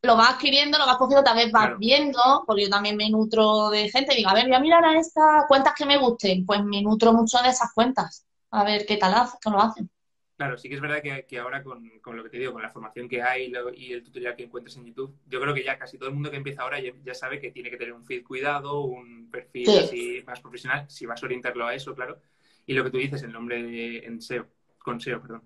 [0.00, 3.68] lo vas adquiriendo, lo vas cogiendo, tal vez vas viendo, porque yo también me nutro
[3.68, 6.64] de gente, digo, a ver, voy a mirar a estas cuentas que me gusten, pues
[6.64, 9.90] me nutro mucho de esas cuentas, a ver qué tal hacen, qué lo hacen.
[10.38, 13.08] Claro, sí que es verdad que, ahora con, lo que te digo, con la formación
[13.08, 16.10] que hay y el tutorial que encuentres en YouTube, yo creo que ya casi todo
[16.10, 19.28] el mundo que empieza ahora ya, sabe que tiene que tener un feed cuidado, un
[19.32, 22.20] perfil así más profesional, si vas a orientarlo a eso, claro.
[22.66, 24.46] Y lo que tú dices, el nombre de, en SEO,
[24.78, 25.42] con SEO, perdón.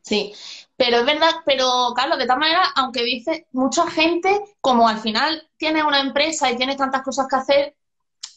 [0.00, 0.32] Sí,
[0.74, 5.50] pero es verdad, pero Carlos, de tal manera, aunque dice mucha gente, como al final
[5.58, 7.76] tiene una empresa y tiene tantas cosas que hacer,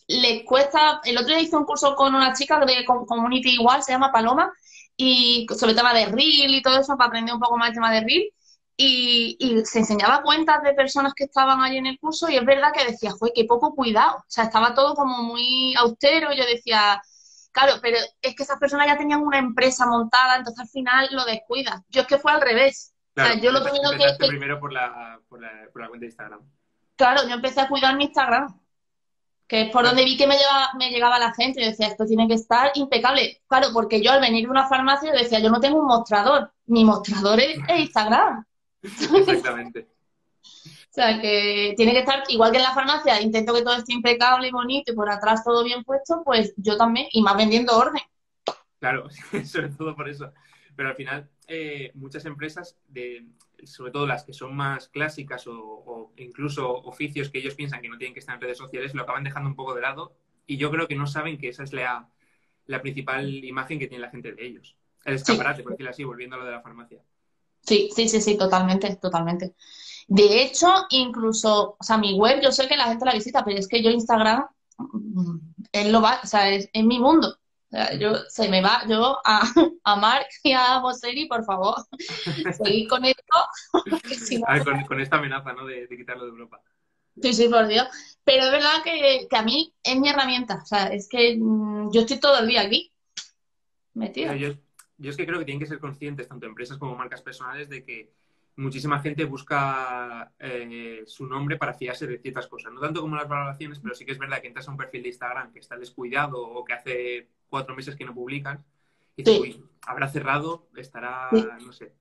[0.07, 0.99] le cuesta.
[1.05, 4.51] El otro día hice un curso con una chica de Community igual, se llama Paloma,
[5.01, 7.73] y sobre el tema de Reel y todo eso, para aprender un poco más el
[7.73, 8.29] tema de Reel.
[8.77, 12.71] Y, se enseñaba cuentas de personas que estaban allí en el curso y es verdad
[12.71, 14.17] que decía, fue qué poco cuidado.
[14.17, 16.31] O sea, estaba todo como muy austero.
[16.31, 17.01] Y yo decía,
[17.51, 21.25] claro, pero es que esas personas ya tenían una empresa montada, entonces al final lo
[21.25, 21.81] descuidas.
[21.89, 22.93] Yo es que fue al revés.
[23.17, 24.27] o sea, yo lo primero que...
[24.27, 26.41] primero por la, por, la, por la cuenta de Instagram.
[26.95, 28.59] Claro, yo empecé a cuidar mi Instagram
[29.51, 30.37] que es por donde vi que me,
[30.79, 31.59] me llegaba la gente.
[31.59, 33.41] Yo decía, esto tiene que estar impecable.
[33.49, 36.53] Claro, porque yo al venir de una farmacia, yo decía, yo no tengo un mostrador.
[36.67, 38.45] Mi mostrador es, Instagram.
[38.81, 39.89] Exactamente.
[40.45, 43.91] o sea, que tiene que estar, igual que en la farmacia, intento que todo esté
[43.91, 47.77] impecable y bonito y por atrás todo bien puesto, pues yo también, y más vendiendo
[47.77, 48.03] orden.
[48.79, 49.09] Claro,
[49.45, 50.31] sobre todo por eso.
[50.77, 53.25] Pero al final, eh, muchas empresas de,
[53.65, 57.97] sobre todo las que son más clásicas o, incluso oficios que ellos piensan que no
[57.97, 60.13] tienen que estar en redes sociales, lo acaban dejando un poco de lado
[60.47, 62.09] y yo creo que no saben que esa es la,
[62.81, 64.75] principal imagen que tiene la gente de ellos.
[65.03, 67.01] El escaparate, por decirlo así, volviendo a lo de la farmacia.
[67.61, 69.55] Sí, sí, sí, sí, totalmente, totalmente.
[70.07, 73.57] De hecho, incluso, o sea, mi web, yo sé que la gente la visita, pero
[73.57, 74.45] es que yo Instagram,
[74.77, 75.37] mm,
[75.71, 77.37] él lo va, o sea, es, es mi mundo
[77.99, 79.41] yo, se me va, yo a,
[79.83, 81.75] a Mark y a Boseri, por favor,
[82.63, 83.37] seguid con esto.
[84.87, 85.65] con, esta amenaza, ¿no?
[85.65, 86.61] De, quitarlo de Europa.
[87.21, 87.87] Sí, sí, por Dios.
[88.23, 90.59] Pero es verdad que, a mí es mi herramienta.
[90.61, 92.91] O sea, es que mm, yo estoy todo el día aquí.
[93.93, 94.33] Metido.
[94.35, 94.53] Yo,
[94.97, 97.83] yo es que creo que tienen que ser conscientes, tanto empresas como marcas personales, de
[97.83, 98.11] que
[98.55, 102.71] muchísima gente busca eh, su nombre para fiarse de ciertas cosas.
[102.71, 105.03] No tanto como las valoraciones, pero sí que es verdad que entras a un perfil
[105.03, 108.65] de Instagram que está descuidado o que hace cuatro meses que no publican
[109.15, 111.93] y dices, uy, habrá cerrado, estará, no sé.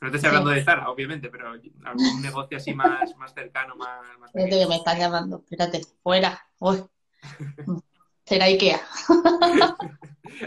[0.00, 4.00] No te estoy hablando de Zara, obviamente, pero algún negocio así más, más cercano, más,
[4.18, 6.44] más Espérate que me están llamando, espérate, fuera.
[6.58, 6.82] Uy.
[8.24, 8.80] Será Ikea.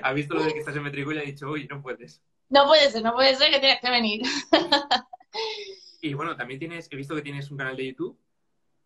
[0.01, 2.21] ha visto lo de que estás en Metrico y ha dicho, uy, no puedes.
[2.49, 4.21] No puede ser, no puede ser que tienes que venir.
[6.01, 8.17] y bueno, también tienes, he visto que tienes un canal de YouTube.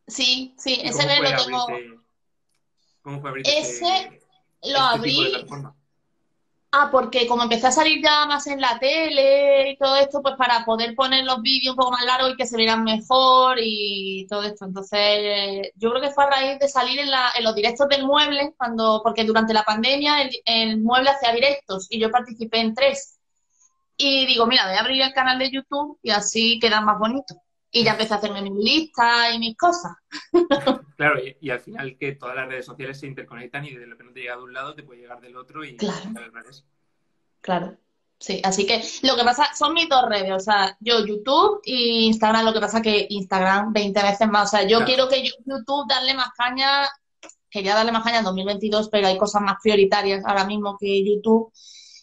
[0.08, 1.04] Sí, sí, ese
[1.50, 2.04] lo tengo.
[3.02, 4.22] ¿Cómo fue abrirte Ese este,
[4.64, 5.34] lo abrí.
[6.72, 10.36] Ah, porque como empecé a salir ya más en la tele y todo esto, pues
[10.36, 14.28] para poder poner los vídeos un poco más largos y que se vieran mejor y
[14.30, 14.66] todo esto.
[14.66, 18.06] Entonces, yo creo que fue a raíz de salir en, la, en los directos del
[18.06, 22.76] mueble, cuando, porque durante la pandemia el, el mueble hacía directos y yo participé en
[22.76, 23.18] tres.
[23.98, 27.36] Y digo, mira, voy a abrir el canal de YouTube y así queda más bonito.
[27.72, 29.94] Y ya empecé a hacerme mi lista y mis cosas.
[31.00, 34.04] Claro, y, al final que todas las redes sociales se interconectan y de lo que
[34.04, 36.12] no te llega de un lado te puede llegar del otro y claro.
[37.40, 37.78] Claro.
[38.20, 42.08] Sí, así que lo que pasa son mis dos redes, o sea, yo YouTube y
[42.08, 45.88] Instagram, lo que pasa que Instagram 20 veces más, o sea, yo quiero que YouTube
[45.88, 46.86] darle más caña,
[47.50, 51.54] quería darle más caña en 2022, pero hay cosas más prioritarias ahora mismo que YouTube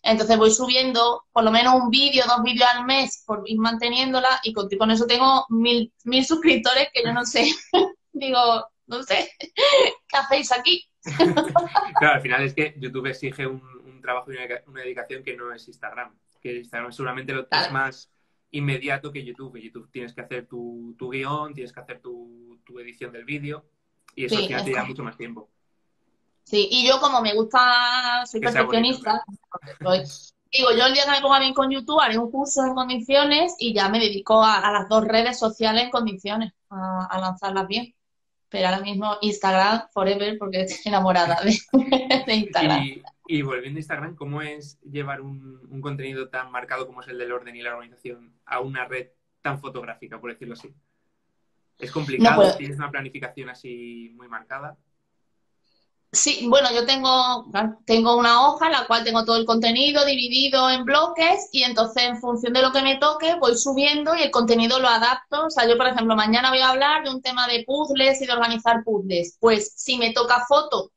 [0.07, 4.41] entonces voy subiendo por lo menos un vídeo, dos vídeos al mes por ir manteniéndola
[4.45, 7.51] y con, con eso tengo mil, mil suscriptores que yo no sé,
[8.13, 8.39] digo,
[8.87, 10.89] no sé, ¿qué hacéis aquí?
[11.99, 15.67] claro, al final es que YouTube exige un, trabajo y una, dedicación que no es
[15.67, 18.13] Instagram, que Instagram seguramente lo es más
[18.53, 19.61] inmediato que YouTube.
[19.61, 23.65] YouTube tienes que hacer tu, tu guion, tienes que hacer tu, tu edición del vídeo
[24.15, 25.51] y eso al final te lleva mucho más tiempo.
[26.47, 29.25] Sí, y yo como me gusta, soy perfeccionista,
[30.53, 33.57] digo, yo el día que me ponga bien con YouTube haré un curso en condiciones
[33.59, 37.93] y ya me dedico a, las dos redes sociales en condiciones, a, lanzarlas bien.
[38.49, 41.53] Pero ahora mismo Instagram forever porque estoy enamorada de,
[42.33, 43.03] Instagram.
[43.27, 47.33] Y, volviendo a Instagram, ¿cómo es llevar un, contenido tan marcado como es el del
[47.33, 49.09] orden y la organización a una red
[49.43, 50.73] tan fotográfica, por decirlo así?
[51.77, 52.57] ¿Es complicado?
[52.57, 54.79] ¿Tienes una planificación así muy marcada?
[56.13, 57.47] Sí, bueno, yo tengo,
[57.85, 62.05] tengo una hoja en la cual tengo todo el contenido dividido en bloques y entonces
[62.05, 65.47] en función de lo que me toque voy subiendo y el contenido lo adapto.
[65.47, 68.27] O sea, yo por ejemplo mañana voy a hablar de un tema de puzzles y
[68.27, 69.37] de organizar puzzles.
[69.41, 70.91] Pues si me toca foto,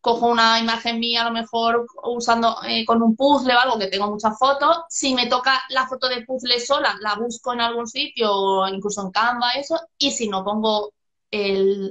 [0.00, 3.86] cojo una imagen mía a lo mejor usando eh, con un puzzle o algo que
[3.86, 4.78] tengo muchas fotos.
[4.88, 9.02] Si me toca la foto de puzzle sola, la busco en algún sitio o incluso
[9.02, 9.78] en Canva, eso.
[9.98, 10.92] Y si no pongo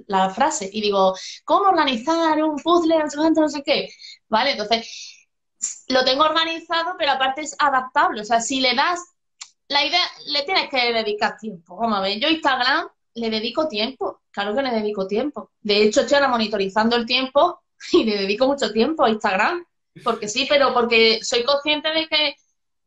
[0.07, 3.89] la frase y digo, ¿cómo organizar un puzzle, no sé no sé qué?
[4.27, 4.51] ¿Vale?
[4.51, 5.27] Entonces,
[5.87, 8.21] lo tengo organizado, pero aparte es adaptable.
[8.21, 8.99] O sea, si le das
[9.67, 11.77] la idea, le tienes que dedicar tiempo.
[11.77, 15.51] Vamos a ver, yo Instagram le dedico tiempo, claro que le dedico tiempo.
[15.61, 19.65] De hecho, estoy ahora monitorizando el tiempo y le dedico mucho tiempo a Instagram.
[20.03, 22.35] Porque sí, pero porque soy consciente de que,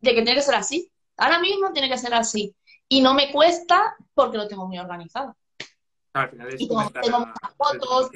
[0.00, 0.90] de que tiene que ser así.
[1.16, 2.54] Ahora mismo tiene que ser así.
[2.88, 5.36] Y no me cuesta porque lo tengo muy organizado
[6.58, 6.80] y tengo,
[7.20, 8.10] muchas fotos.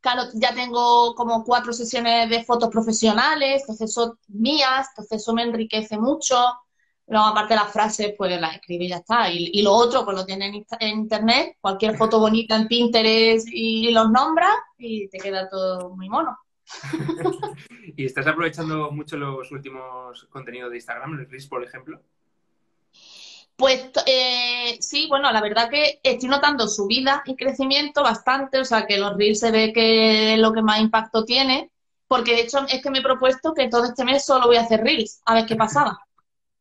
[0.00, 5.42] Claro, ya tengo como cuatro sesiones de fotos profesionales, entonces son mías, entonces eso me
[5.42, 6.36] enriquece mucho.
[7.06, 9.30] Luego, aparte las frases, pues las escribe y ya está.
[9.30, 10.46] Y, lo otro, pues lo tiene
[10.80, 16.08] en, internet, cualquier foto bonita en Pinterest y los nombra y te queda todo muy
[16.08, 16.36] mono.
[17.96, 22.00] ¿Y estás aprovechando mucho los últimos contenidos de Instagram, el Reels, por ejemplo?
[23.62, 28.86] Pues eh, sí, bueno, la verdad que estoy notando subida y crecimiento bastante, o sea
[28.88, 31.70] que los Reels se ve que es lo que más impacto tiene,
[32.08, 34.62] porque de hecho es que me he propuesto que todo este mes solo voy a
[34.62, 35.96] hacer Reels, a ver qué pasaba.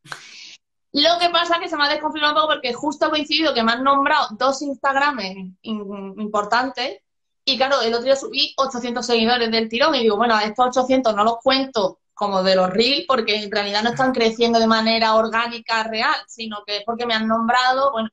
[0.93, 3.55] Lo que pasa es que se me ha desconfirmado un poco porque justo ha coincidido
[3.55, 6.99] que me han nombrado dos Instagrames importantes
[7.43, 10.67] y claro, el otro día subí 800 seguidores del tirón y digo, bueno, a estos
[10.67, 14.67] 800 no los cuento como de los reels, porque en realidad no están creciendo de
[14.67, 18.09] manera orgánica, real, sino que es porque me han nombrado, bueno,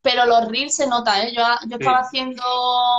[0.00, 1.34] pero los reels se nota, ¿eh?
[1.34, 2.40] Yo, yo estaba haciendo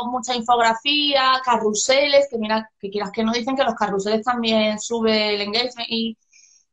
[0.07, 5.33] mucha infografía, carruseles, que mira, que quieras que no dicen que los carruseles también sube
[5.33, 6.17] el engagement, y,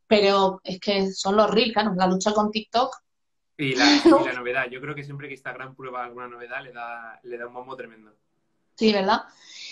[0.08, 2.92] pero es que son los reels, claro, la lucha con TikTok.
[3.56, 6.72] Y la, y la novedad, yo creo que siempre que Instagram prueba alguna novedad le
[6.72, 8.10] da, le da un bombo tremendo.
[8.74, 9.22] Sí, ¿verdad?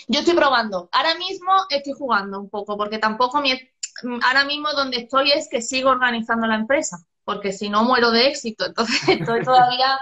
[0.07, 0.87] Yo estoy probando.
[0.93, 3.59] Ahora mismo estoy jugando un poco, porque tampoco mi,
[4.23, 8.27] ahora mismo donde estoy es que sigo organizando la empresa, porque si no muero de
[8.27, 8.65] éxito.
[8.65, 9.99] Entonces estoy todavía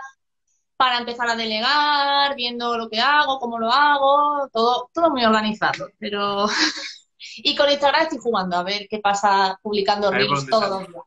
[0.78, 5.90] para empezar a delegar, viendo lo que hago, cómo lo hago, todo, todo muy organizado.
[6.00, 6.48] Pero
[7.38, 11.04] y con Instagram estoy jugando a ver qué pasa publicando reels todos los días.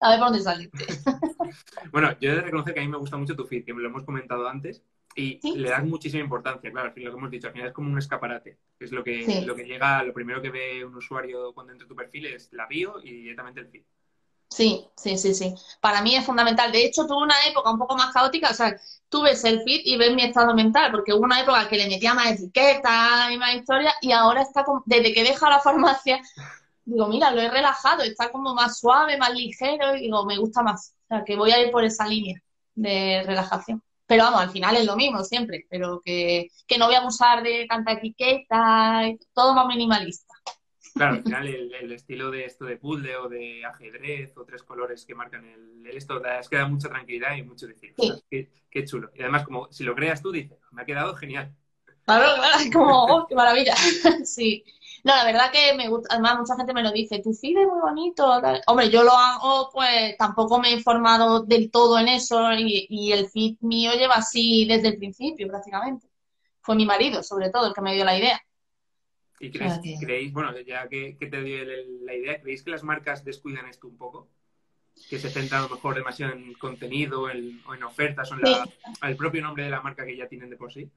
[0.00, 0.70] A ver por dónde sale.
[1.92, 3.80] Bueno, yo he de reconocer que a mí me gusta mucho tu feed, que me
[3.80, 4.82] lo hemos comentado antes,
[5.16, 7.74] y le das muchísima importancia, claro, al fin, lo que hemos dicho, al final es
[7.74, 11.54] como un escaparate, es lo que, lo que llega, lo primero que ve un usuario
[11.54, 13.82] cuando entra en tu perfil es la bio y directamente el feed.
[14.48, 15.54] Sí, sí, sí, sí.
[15.80, 16.70] Para mí es fundamental.
[16.70, 18.76] De hecho, tuve una época un poco más caótica, o sea,
[19.08, 21.88] tú ves el feed y ves mi estado mental, porque hubo una época que le
[21.88, 26.20] metía más etiquetas y más historias, y ahora está como, desde que deja la farmacia,
[26.84, 30.62] digo, mira, lo he relajado, está como más suave, más ligero, y digo, me gusta
[30.62, 30.94] más.
[31.04, 32.40] O sea, que voy a ir por esa línea
[32.74, 33.82] de relajación.
[34.06, 37.42] Pero vamos, al final es lo mismo siempre, pero que, que no voy a abusar
[37.42, 39.02] de tanta etiqueta,
[39.34, 40.32] todo más minimalista.
[40.96, 45.04] Claro, al final el, estilo de esto de puzzle o de ajedrez o tres colores
[45.04, 47.94] que marcan el, esto, es que da mucha tranquilidad y mucho decir.
[48.30, 49.10] Qué, chulo.
[49.14, 51.54] Y además, como si lo creas tú, dices, me ha quedado genial.
[52.04, 53.74] Claro, claro, es como, oh, qué maravilla.
[54.24, 54.64] sí.
[55.06, 57.68] No, la verdad que me gusta, además mucha gente me lo dice, tu feed es
[57.68, 58.26] muy bonito.
[58.66, 63.12] Hombre, yo lo hago, pues tampoco me he formado del todo en eso y, y
[63.12, 66.08] el feed mío lleva así desde el principio prácticamente.
[66.60, 68.40] Fue mi marido, sobre todo, el que me dio la idea.
[69.38, 71.58] ¿Y creéis, bueno, ya que, te dio
[72.02, 74.26] la idea, ¿creéis que las marcas descuidan esto un poco?
[75.08, 78.40] Que se centran a lo mejor demasiado en contenido o en ofertas o en
[79.02, 80.90] el propio nombre de la marca que ya tienen de por sí.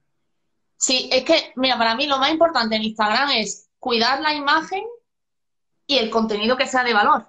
[0.76, 4.84] Sí, es que, mira, para mí lo más importante en Instagram es cuidar la imagen
[5.86, 7.26] y el contenido que sea de valor.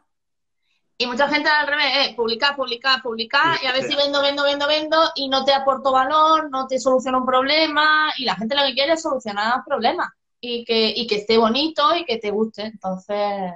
[0.97, 4.43] Y mucha gente al revés, es publicar, publicar, publicar, y a ver si vendo, vendo,
[4.43, 8.55] vendo, vendo, y no te aporto valor, no te soluciona un problema, y la gente
[8.55, 10.09] lo que quiere es solucionar problemas
[10.39, 12.63] y que, y que esté bonito y que te guste.
[12.65, 13.53] Entonces,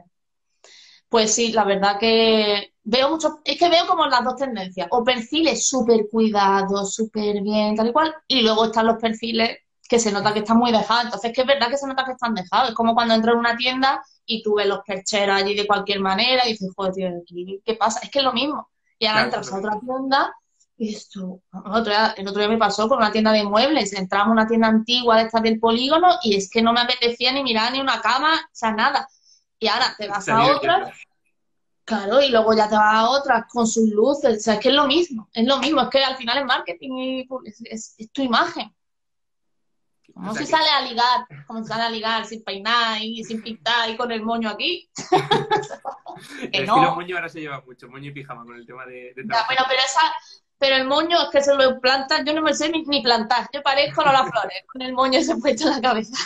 [1.07, 5.03] pues sí, la verdad que veo mucho, es que veo como las dos tendencias, o
[5.03, 10.11] perfiles súper cuidados, súper bien, tal y cual, y luego están los perfiles que se
[10.11, 11.05] nota que están muy dejados.
[11.05, 12.69] Entonces, que es verdad que se nota que están dejados.
[12.69, 15.99] Es como cuando entras en una tienda y tú ves los percheros allí de cualquier
[15.99, 16.93] manera y dices, joder,
[17.25, 17.99] tío, ¿qué pasa?
[18.01, 18.69] Es que es lo mismo.
[18.97, 20.33] Y ahora entras a otra tienda
[20.77, 23.93] y esto, el otro, día, el otro día me pasó con una tienda de muebles,
[23.93, 27.31] entramos a una tienda antigua de estas del polígono y es que no me apetecía
[27.31, 29.07] ni mirar ni una cama, o sea, nada.
[29.57, 30.91] Y ahora te vas a otra,
[31.85, 34.69] claro, y luego ya te vas a otra con sus luces, o sea, es que
[34.69, 37.27] es lo mismo, es lo mismo, es que al final es marketing y
[37.63, 38.73] es, tu imagen.
[40.15, 43.89] Como si sale a ligar, como si sale a ligar sin peinar y sin pintar
[43.89, 44.89] y con el moño aquí.
[46.41, 49.23] el estilo moño ahora se lleva mucho, moño y pijama con el tema de, de
[49.29, 50.13] ya, bueno, pero esa,
[50.57, 53.61] pero el moño es que se lo plantas, yo no me sé ni, plantar, yo
[53.61, 56.17] parezco las Flores, con el moño se puesto en la cabeza.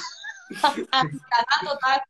[1.65, 2.01] total.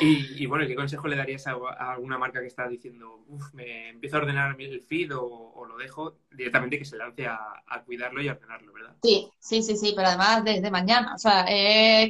[0.00, 1.54] Y, bueno, ¿qué consejo le darías a,
[1.92, 6.18] alguna marca que está diciendo, uff, me empiezo a ordenar el feed o, lo dejo
[6.30, 8.96] directamente que se lance a, cuidarlo y a ordenarlo, ¿verdad?
[9.02, 11.14] Sí, sí, sí, sí, pero además desde mañana.
[11.14, 11.46] O sea,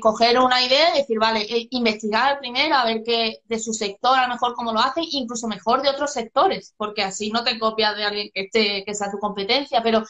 [0.01, 4.19] coger una idea y decir, vale, eh, investigar primero a ver qué de su sector,
[4.19, 7.59] a lo mejor cómo lo hace, incluso mejor de otros sectores, porque así no te
[7.59, 10.05] copias de alguien que, esté, que sea tu competencia, pero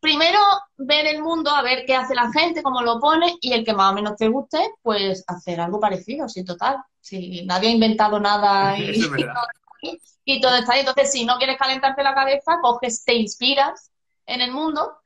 [0.00, 0.38] primero
[0.76, 3.72] ver el mundo, a ver qué hace la gente, cómo lo pone, y el que
[3.72, 6.76] más o menos te guste, pues hacer algo parecido, sí, total.
[7.00, 8.76] Si nadie ha inventado nada
[10.24, 10.80] y, todo, está ahí.
[10.80, 13.90] Entonces, si no quieres calentarte la cabeza, coges, te inspiras
[14.26, 14.98] en el mundo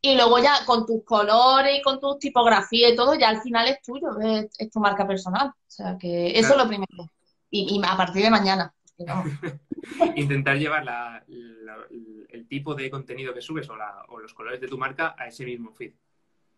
[0.00, 3.68] y luego ya con tus colores y con tu tipografía y todo, ya al final
[3.68, 5.48] es tuyo, es, tu marca personal.
[5.48, 7.08] O sea que eso es lo primero.
[7.50, 8.73] Y, a partir de mañana.
[10.16, 13.74] Intentar llevar el tipo de contenido que subes o,
[14.08, 15.92] o los colores de tu marca a ese mismo feed.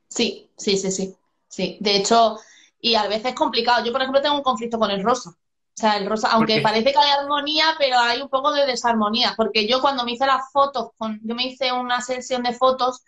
[0.09, 1.16] Sí, sí, sí, sí.
[1.49, 2.38] Sí, de hecho,
[2.81, 3.85] y a veces es complicado.
[3.85, 5.31] Yo, por ejemplo, tengo un conflicto con el rosa.
[5.31, 9.35] O sea, el rosa, aunque parece que hay armonía, pero hay un poco de desarmonía,
[9.37, 13.03] porque yo cuando me hice las fotos, con, yo me hice una sesión de fotos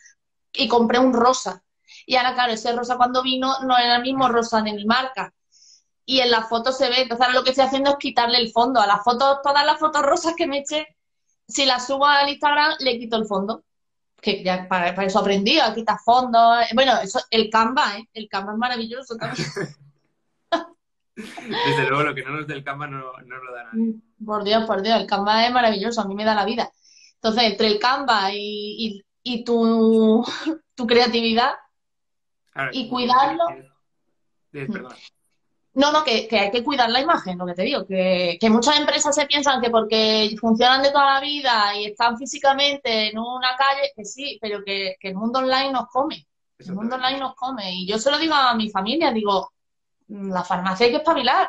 [0.52, 1.62] y compré un rosa.
[2.04, 5.32] Y ahora, claro, ese rosa cuando vino no era el mismo rosa de mi marca.
[6.08, 8.50] Y en la foto se ve, entonces ahora lo que estoy haciendo es quitarle el
[8.50, 8.80] fondo.
[8.80, 10.86] A las fotos, todas las fotos rosas que me eché,
[11.46, 13.62] si las subo al Instagram, le quito el fondo
[14.18, 16.64] que ya para, eso aprendí, a quitar fondos.
[16.74, 18.08] Bueno, eso, el Canva, ¿eh?
[18.14, 19.46] El Canva es maravilloso también.
[21.14, 23.80] Desde luego, lo que no nos dé el Canva no, no lo da nadie.
[23.82, 26.70] Mm, por Dios, por Dios, el Canva es maravilloso, a mí me da la vida.
[27.16, 30.24] Entonces, entre el Canva y, y, tu,
[30.74, 31.52] tu creatividad
[32.72, 33.44] y cuidarlo.
[34.50, 34.94] perdón.
[35.78, 39.14] No, no, que, hay que cuidar la imagen, lo que te digo, que, muchas empresas
[39.14, 43.92] se piensan que porque funcionan de toda la vida y están físicamente en una calle,
[43.94, 46.26] que sí, pero que, el mundo online nos come.
[46.58, 47.72] El mundo online nos come.
[47.72, 49.52] Y yo se lo digo a mi familia, digo,
[50.08, 51.48] mm, la farmacia hay que espabilar,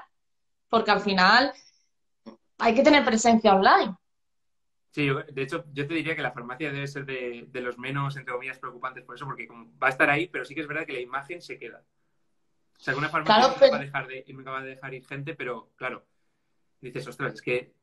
[0.70, 1.52] porque al final
[2.60, 3.96] hay que tener presencia online.
[4.92, 8.16] Sí, de hecho, yo te diría que la farmacia debe ser de, de los menos,
[8.16, 9.48] entre comillas, preocupantes por eso, porque
[9.82, 11.84] va a estar ahí, pero sí que es verdad que la imagen se queda.
[12.80, 15.36] O sea, que una farmacia va a dejar de, nunca va a dejar ir gente,
[15.36, 16.06] pero claro,
[16.80, 17.74] dices, ostras, es que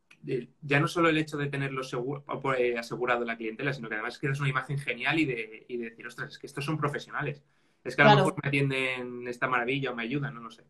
[0.62, 2.24] ya no solo el hecho de tenerlo seguro,
[2.56, 5.90] eh, asegurado la clientela, sino que además quieres una imagen genial y de, y de
[5.90, 7.42] decir, ostras, es que estos son profesionales.
[7.84, 10.64] Es que a lo mejor me atienden esta maravilla o me ayudan, no, no sé.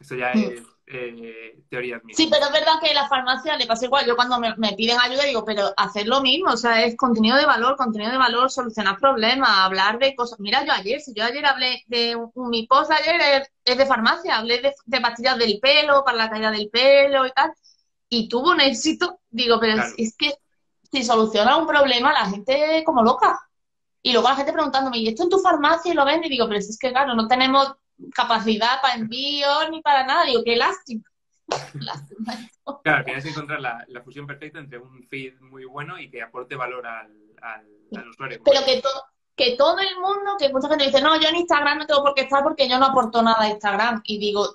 [0.00, 0.38] Esto ya mm.
[0.38, 4.06] es eh, teoría Sí, pero es verdad que la farmacia le pasa igual.
[4.06, 7.46] Yo cuando me, piden ayuda digo, pero hacer lo mismo, o sea, es contenido de
[7.46, 10.40] valor, contenido de valor, solucionar problemas, hablar de cosas.
[10.40, 14.60] Mira, yo ayer, si yo ayer hablé de mi post ayer es, de farmacia, hablé
[14.60, 17.52] de, de, pastillas del pelo, para la caída del pelo y tal,
[18.08, 19.20] y tuvo un éxito.
[19.30, 20.34] Digo, pero es, que
[20.90, 23.38] si soluciona un problema, la gente como loca.
[24.02, 26.26] Y luego la gente preguntándome, ¿y esto en tu farmacia y lo vende?
[26.26, 27.74] Y digo, pero es que claro, no tenemos
[28.14, 30.24] capacidad para envío ni para nada.
[30.24, 31.04] Digo, qué lástima.
[32.84, 36.56] claro, tienes que encontrar la, fusión perfecta entre un feed muy bueno y que aporte
[36.56, 37.10] valor al,
[38.08, 38.40] usuario.
[38.44, 38.82] Pero que,
[39.36, 42.14] que todo el mundo, que mucha gente dice, no, yo en Instagram no tengo por
[42.14, 44.00] qué estar porque yo no aporto nada a Instagram.
[44.04, 44.52] Y digo,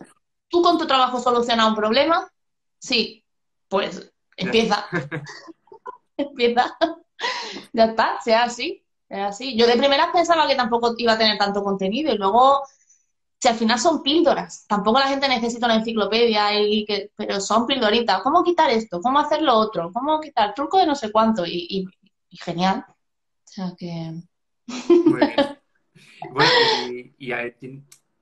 [0.47, 2.31] ¿tú con tu trabajo solucionas un problema?
[2.77, 3.23] Sí,
[3.67, 4.85] pues empieza.
[6.17, 6.77] empieza.
[7.73, 8.83] ya está, sea así.
[9.07, 9.57] Sea así.
[9.57, 12.63] Yo de primeras pensaba que tampoco iba a tener tanto contenido y luego
[13.39, 17.67] si al final son píldoras, tampoco la gente necesita una enciclopedia, y que, pero son
[17.67, 18.21] píldoritas.
[18.21, 19.01] ¿Cómo quitar esto?
[19.01, 19.91] ¿Cómo hacer lo otro?
[19.93, 21.45] ¿Cómo quitar truco de no sé cuánto?
[21.45, 21.87] Y,
[22.31, 22.85] genial.
[22.87, 24.13] O sea que...
[24.67, 25.35] Muy bien.
[26.31, 26.51] Bueno,
[26.89, 27.13] y,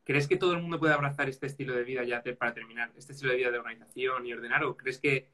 [0.04, 2.92] ¿crees que todo el mundo puede abrazar este estilo de vida ya para terminar?
[2.98, 5.30] Este estilo de vida de organización y ordenar, o crees que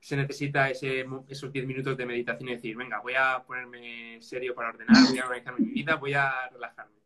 [0.00, 4.54] se necesita ese, esos 10 minutos de meditación y decir, venga, voy a ponerme serio
[4.54, 6.96] para ordenar, voy a organizar mi vida, voy a relajarme?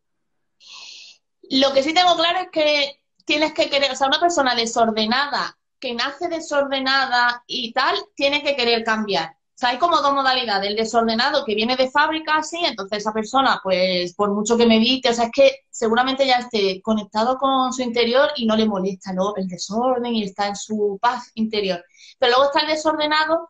[1.51, 5.59] Lo que sí tengo claro es que tienes que querer, o sea, una persona desordenada,
[5.79, 9.37] que nace desordenada y tal, tiene que querer cambiar.
[9.57, 10.69] O sea, hay como dos modalidades.
[10.69, 15.09] El desordenado que viene de fábrica, sí, entonces esa persona, pues por mucho que medite,
[15.09, 19.13] o sea, es que seguramente ya esté conectado con su interior y no le molesta
[19.37, 21.83] el desorden y está en su paz interior.
[22.19, 23.49] Pero luego está el desordenado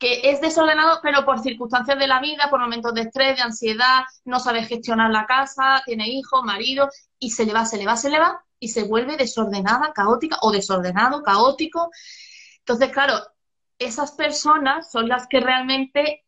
[0.00, 4.04] que es desordenado, pero por circunstancias de la vida, por momentos de estrés, de ansiedad,
[4.24, 6.88] no sabe gestionar la casa, tiene hijos, marido,
[7.18, 10.38] y se le va, se le va, se le va, y se vuelve desordenada, caótica,
[10.40, 11.90] o desordenado, caótico.
[12.60, 13.14] Entonces, claro,
[13.78, 16.24] esas personas son las que realmente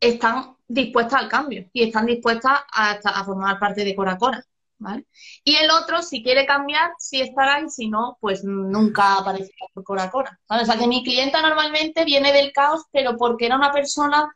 [0.00, 4.18] están dispuestas al cambio y están dispuestas a, a formar parte de Cora
[4.78, 5.02] Cora.
[5.44, 9.84] Y el otro, si quiere cambiar, sí estará y si no, pues nunca aparecerá por
[9.84, 10.38] Cora Cora.
[10.48, 14.34] O sea que mi clienta normalmente viene del caos, pero porque era una persona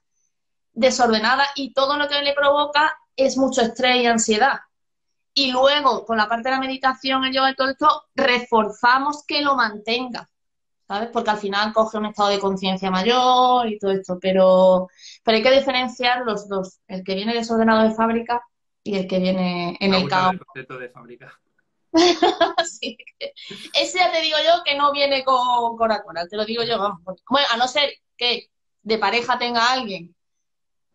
[0.73, 4.61] desordenada y todo lo que le provoca es mucho estrés y ansiedad.
[5.35, 9.43] Y luego, con la parte de la meditación, el yoga y todo esto, reforzamos que
[9.43, 10.29] lo mantenga,
[10.87, 11.11] ¿sabes?
[11.13, 14.89] Porque al final coge un estado de conciencia mayor y todo esto, pero,
[15.23, 16.81] pero hay que diferenciar los dos.
[16.89, 18.43] El que viene desordenado de fábrica
[18.89, 20.47] y el que viene en el campo.
[20.55, 21.39] de fábrica.
[23.75, 27.01] Ese ya te digo yo que no viene con Coca-Cola, te lo digo yo, vamos.
[27.29, 28.49] Bueno, a no ser que
[28.83, 30.17] de pareja tenga alguien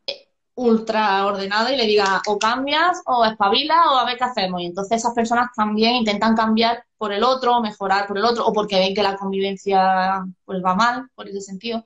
[0.07, 4.61] eh, ultra ordenado y le diga o cambias o espabila o a ver qué hacemos.
[4.61, 8.53] Y entonces esas personas también intentan cambiar por el otro, mejorar por el otro, o
[8.53, 11.83] porque ven que la convivencia pues va mal, por ese sentido.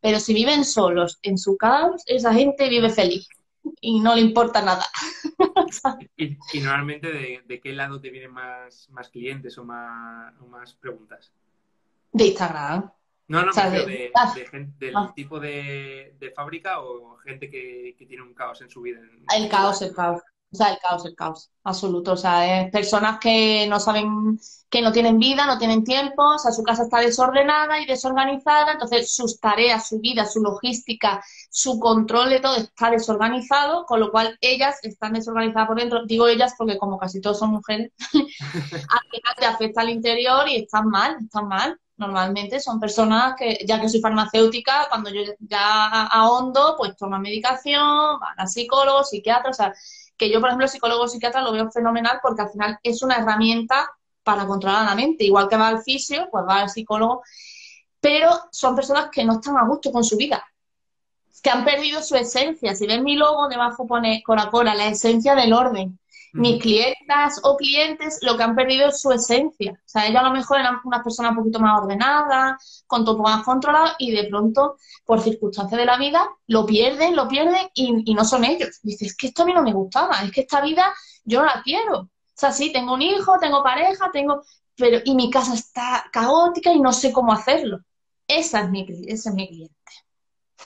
[0.00, 3.28] Pero si viven solos en su caos, esa gente vive feliz
[3.80, 4.84] y no le importa nada.
[6.16, 11.32] ¿Y, normalmente de, qué lado te vienen más, más clientes o más, más preguntas?
[12.12, 12.90] De Instagram.
[13.28, 14.10] No, no, de,
[14.78, 15.12] del ah.
[15.14, 19.00] tipo de, fábrica o gente que, tiene un caos en su vida.
[19.36, 20.22] el caos, el caos.
[20.50, 22.12] O sea, el caos, el caos, absoluto.
[22.12, 24.38] O sea, es personas que no saben,
[24.70, 28.72] que no tienen vida, no tienen tiempo, o sea, su casa está desordenada y desorganizada,
[28.72, 34.10] entonces sus tareas, su vida, su logística, su control de todo está desorganizado, con lo
[34.10, 36.06] cual ellas están desorganizadas por dentro.
[36.06, 40.56] Digo ellas porque como casi todos son mujeres, al final te afecta al interior y
[40.56, 41.78] están mal, están mal.
[41.98, 48.20] Normalmente son personas que, ya que soy farmacéutica, cuando yo ya ahondo, pues toman medicación,
[48.20, 49.74] van a psicólogos, psiquiatras, o sea,
[50.18, 53.88] que yo, por ejemplo, psicólogo psiquiatra lo veo fenomenal porque al final es una herramienta
[54.22, 55.24] para controlar la mente.
[55.24, 57.22] Igual que va al fisio, pues va al psicólogo.
[58.00, 60.44] Pero son personas que no están a gusto con su vida,
[61.42, 62.74] que han perdido su esencia.
[62.74, 65.98] Si ven mi logo, debajo pone Coca-Cola, la esencia del orden.
[66.32, 69.72] Mis clientas o clientes lo que han perdido es su esencia.
[69.72, 73.18] O sea, ellos a lo mejor eran una persona un poquito más ordenada, con todo
[73.18, 78.14] más controlado y de pronto, por circunstancias de la vida, lo pierden, lo pierden y,
[78.14, 78.80] no son ellos.
[78.82, 80.92] Dices, es que esto a mí no me gustaba, es que esta vida
[81.24, 82.00] yo no la quiero.
[82.00, 84.42] O sea, sí, tengo un hijo, tengo pareja, tengo...
[84.76, 87.80] pero y mi casa está caótica y no sé cómo hacerlo.
[88.26, 89.74] Esa es mi, ese es mi cliente.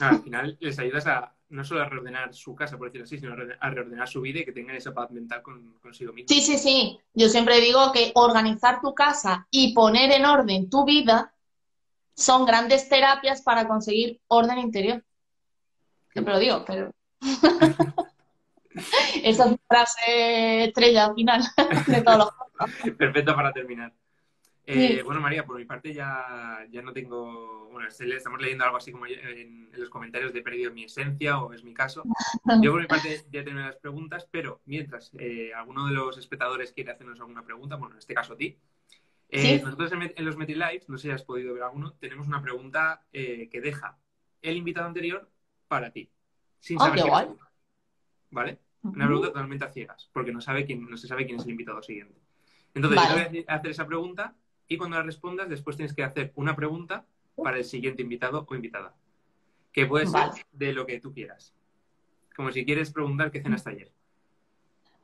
[0.01, 3.35] al final les ayudas a, no solo a reordenar su casa, por decirlo así, sino
[3.61, 6.29] a reordenar su vida y que tengan esa paz mental con, consigo mismo.
[6.29, 6.99] Sí, sí, sí.
[7.13, 11.35] Yo siempre digo que organizar tu casa y poner en orden tu vida
[12.15, 15.05] son grandes terapias para conseguir orden interior.
[16.13, 16.91] Siempre lo digo, pero...
[19.23, 21.43] Esa es mi frase estrella al final
[21.87, 22.29] de todos los
[22.97, 23.93] Perfecto para terminar.
[24.65, 27.69] Eh, bueno, María, por mi parte ya, ya no tengo.
[27.71, 31.65] Bueno, estamos leyendo algo así como en, los comentarios de perdido mi esencia o es
[31.65, 32.05] mi caso.
[32.61, 36.73] Yo por mi parte ya tengo las preguntas, pero mientras eh, alguno de los espectadores
[36.73, 38.57] quiere hacernos alguna pregunta, bueno, en este caso a ti,
[39.31, 43.05] eh, nosotros en, los MetiLives, no sé si has podido ver alguno, tenemos una pregunta
[43.11, 43.99] que deja
[44.43, 45.29] el invitado anterior
[45.67, 46.11] para ti,
[46.61, 47.39] sin ah, saber quién
[48.31, 48.59] ¿Vale?
[48.83, 51.53] Una pregunta totalmente a ciegas, porque no, sabe quién, no se sabe quién es el
[51.53, 52.21] invitado siguiente.
[52.75, 54.35] Entonces, yo voy a hacer esa pregunta
[54.69, 57.05] y cuando la respondas, después tienes que hacer una pregunta
[57.37, 58.95] para el siguiente invitado o invitada,
[59.73, 61.55] que puede ser de lo que tú quieras.
[62.35, 63.93] Como si quieres preguntar qué cenaste ayer.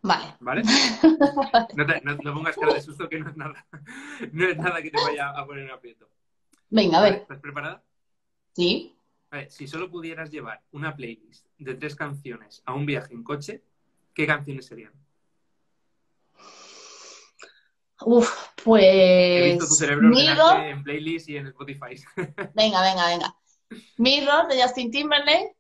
[0.03, 0.35] Vale.
[0.41, 0.63] ¿Vale?
[2.25, 3.67] No, pongas cara de susto que no es nada.
[4.33, 6.09] No es nada que te vaya a poner en aprieto.
[6.71, 7.15] Venga, a ver.
[7.15, 7.83] ¿Estás preparada?
[8.53, 8.97] Sí.
[9.31, 13.63] Vale, si solo pudieras llevar una playlist de tres canciones a un viaje en coche,
[14.15, 14.93] ¿qué canciones serían?
[18.05, 18.85] Uf, pues.
[18.85, 20.61] He visto tu cerebro Mirror...
[20.61, 21.97] en playlist y en Spotify.
[22.55, 23.37] venga, venga, venga.
[23.97, 25.57] Mirror de Justin Timberlake.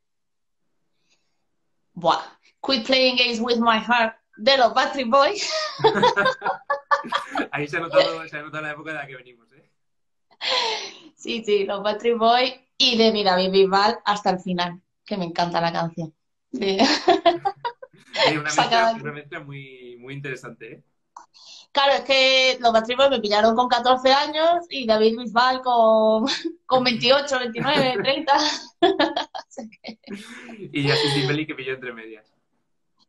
[1.92, 2.22] Buah.
[2.64, 5.52] Quit playing games with my heart de los Battery Boys.
[7.52, 9.70] Ahí se ha, notado, se ha notado la época de la que venimos, ¿eh?
[11.16, 15.24] Sí, sí, los Battery Boys y de mi David Bisbal hasta el final, que me
[15.24, 16.14] encanta la canción.
[16.52, 16.78] Sí.
[18.32, 20.82] una, mezcla, muy, muy interesante, ¿eh?
[21.72, 26.26] Claro, es que los matrimonios me pillaron con 14 años y David Bisbal con,
[26.66, 28.32] con 28, 29, 30.
[30.72, 32.26] y Justin Timberlake que pilló entre medias.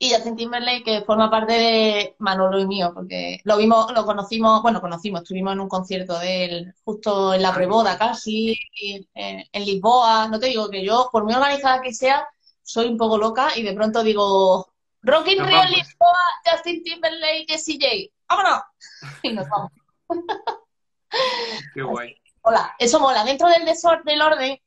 [0.02, 4.62] Y Justin Timberlake que forma parte de Manolo y mío, porque lo vimos, lo conocimos,
[4.62, 9.66] bueno, conocimos, estuvimos en un concierto de él justo en la preboda casi, en, en
[9.66, 10.28] Lisboa.
[10.30, 12.26] No te digo que yo, por muy organizada que sea,
[12.62, 14.72] soy un poco loca y de pronto digo,
[15.02, 18.62] Rock in Rio Lisboa, Justin Timberlake, CJ ¡vámonos!
[19.24, 19.72] Y nos vamos.
[21.74, 22.16] Qué guay.
[22.42, 23.24] Hola, eso mola.
[23.24, 24.62] Dentro del desorden, del orden,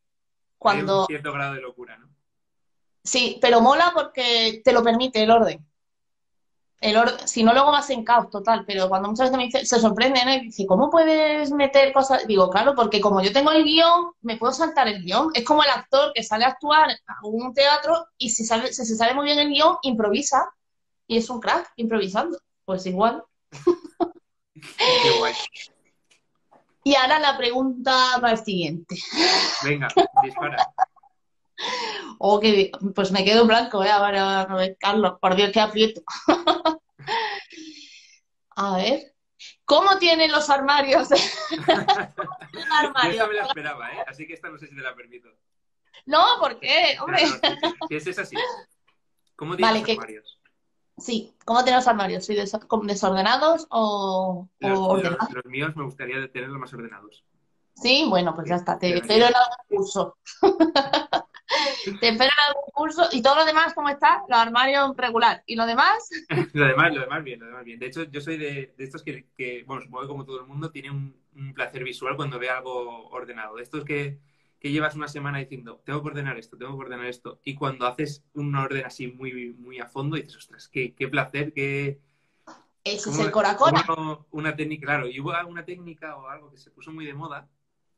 [0.59, 0.95] cuando...
[0.95, 2.09] Hay un cierto grado de locura, ¿no?
[3.05, 5.67] Sí, pero mola porque te lo permite el orden.
[6.83, 9.79] El si no, luego vas en caos total, pero cuando muchas veces me dice, se
[9.79, 10.35] sorprende, ¿no?
[10.35, 12.27] Y dice, ¿cómo puedes meter cosas?
[12.27, 15.31] Digo, claro, porque como yo tengo el guion, me puedo saltar el guion.
[15.33, 18.85] Es como el actor que sale a actuar a un teatro y si, sale, si
[18.85, 20.45] se sale muy bien el guion, improvisa.
[21.07, 22.37] Y es un crack improvisando.
[22.65, 23.23] Pues igual.
[24.77, 25.35] Qué guay.
[26.85, 28.97] Y ahora la pregunta va al siguiente.
[29.63, 29.87] Venga,
[30.25, 30.57] dispara.
[32.19, 32.41] Oh,
[32.95, 33.91] pues me quedo blanco, ¿eh?
[33.91, 36.03] A ver, a ver, Carlos, por Dios, que aprieto.
[38.57, 39.13] a ver.
[39.65, 41.09] ¿Cómo tienen los armarios?
[42.71, 43.17] armario.
[43.17, 44.05] Yo me la esperaba, ¿eh?
[44.07, 45.29] Así que esta no sé si te la permito.
[46.07, 46.97] No, ¿por qué?
[47.01, 47.23] Hombre.
[47.89, 48.37] ¿Qué es así?
[49.37, 50.39] ¿Cómo tienen los armarios?
[50.99, 52.25] Sí, ¿cómo tenemos armarios?
[52.25, 55.33] ¿Sí, ¿Desordenados o, ordenados?
[55.33, 57.25] Los, míos me gustaría tenerlos más ordenados.
[57.75, 58.79] Sí, bueno, pues ya está.
[58.79, 60.19] Te espero en algún curso.
[62.01, 63.09] Te espero en algún curso.
[63.13, 64.23] ¿Y todo lo demás cómo está?
[64.29, 65.43] Los armarios regular.
[65.47, 66.09] ¿Y lo demás?
[66.53, 67.79] lo demás, lo demás bien, lo demás bien.
[67.79, 70.91] De hecho, yo soy de, estos que, bueno, supongo que como todo el mundo, tiene
[70.91, 73.57] un, un placer visual cuando ve algo ordenado.
[73.57, 74.19] De estos que
[74.63, 77.85] que llevas una semana diciendo, tengo que ordenar esto, tengo que ordenar esto, y cuando
[77.85, 81.99] haces un orden así muy, muy a fondo, dices, ostras, qué, qué placer, qué...
[82.85, 83.85] Eso es el coracora.
[84.31, 87.49] Una técnica, claro, y hubo una técnica o algo que se puso muy de moda,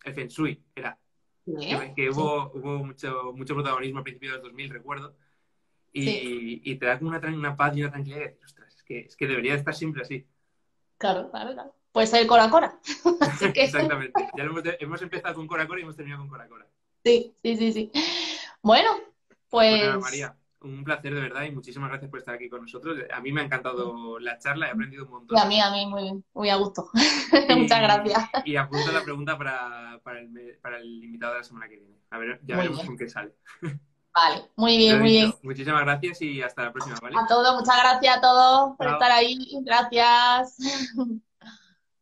[0.04, 0.98] el Feng Shui, era.
[1.44, 5.14] Que, hubo, hubo mucho, mucho protagonismo a principios de los 2000, recuerdo,
[5.92, 9.00] y, y te da como una, una paz y una tranquilidad, dices, ostras, es que,
[9.00, 10.26] es que debería estar siempre así.
[10.98, 12.76] Claro, claro, claro pues el Cora Cora.
[13.54, 14.28] Exactamente.
[14.36, 14.42] Ya
[14.80, 16.66] hemos, empezado con Cora Cora y hemos terminado con Cora Cora.
[17.04, 17.92] Sí, sí, sí, sí.
[18.60, 18.90] Bueno,
[19.48, 19.80] pues...
[19.80, 22.98] pues María, un placer de verdad y muchísimas gracias por estar aquí con nosotros.
[23.12, 25.38] A mí me ha encantado la charla, he aprendido un montón.
[25.38, 26.90] Y a mí, a mí, muy, muy a gusto.
[27.56, 28.28] Muchas gracias.
[28.44, 31.98] Y apunto la pregunta para, para, el, para el invitado de la semana que viene.
[32.10, 33.34] A ver, ya veremos con qué sale.
[34.14, 35.34] Vale, muy bien, muy bien.
[35.42, 37.16] Muchísimas gracias y hasta la próxima, ¿vale?
[37.18, 39.38] A todos, muchas gracias a todos por estar ahí.
[39.64, 40.56] Gracias.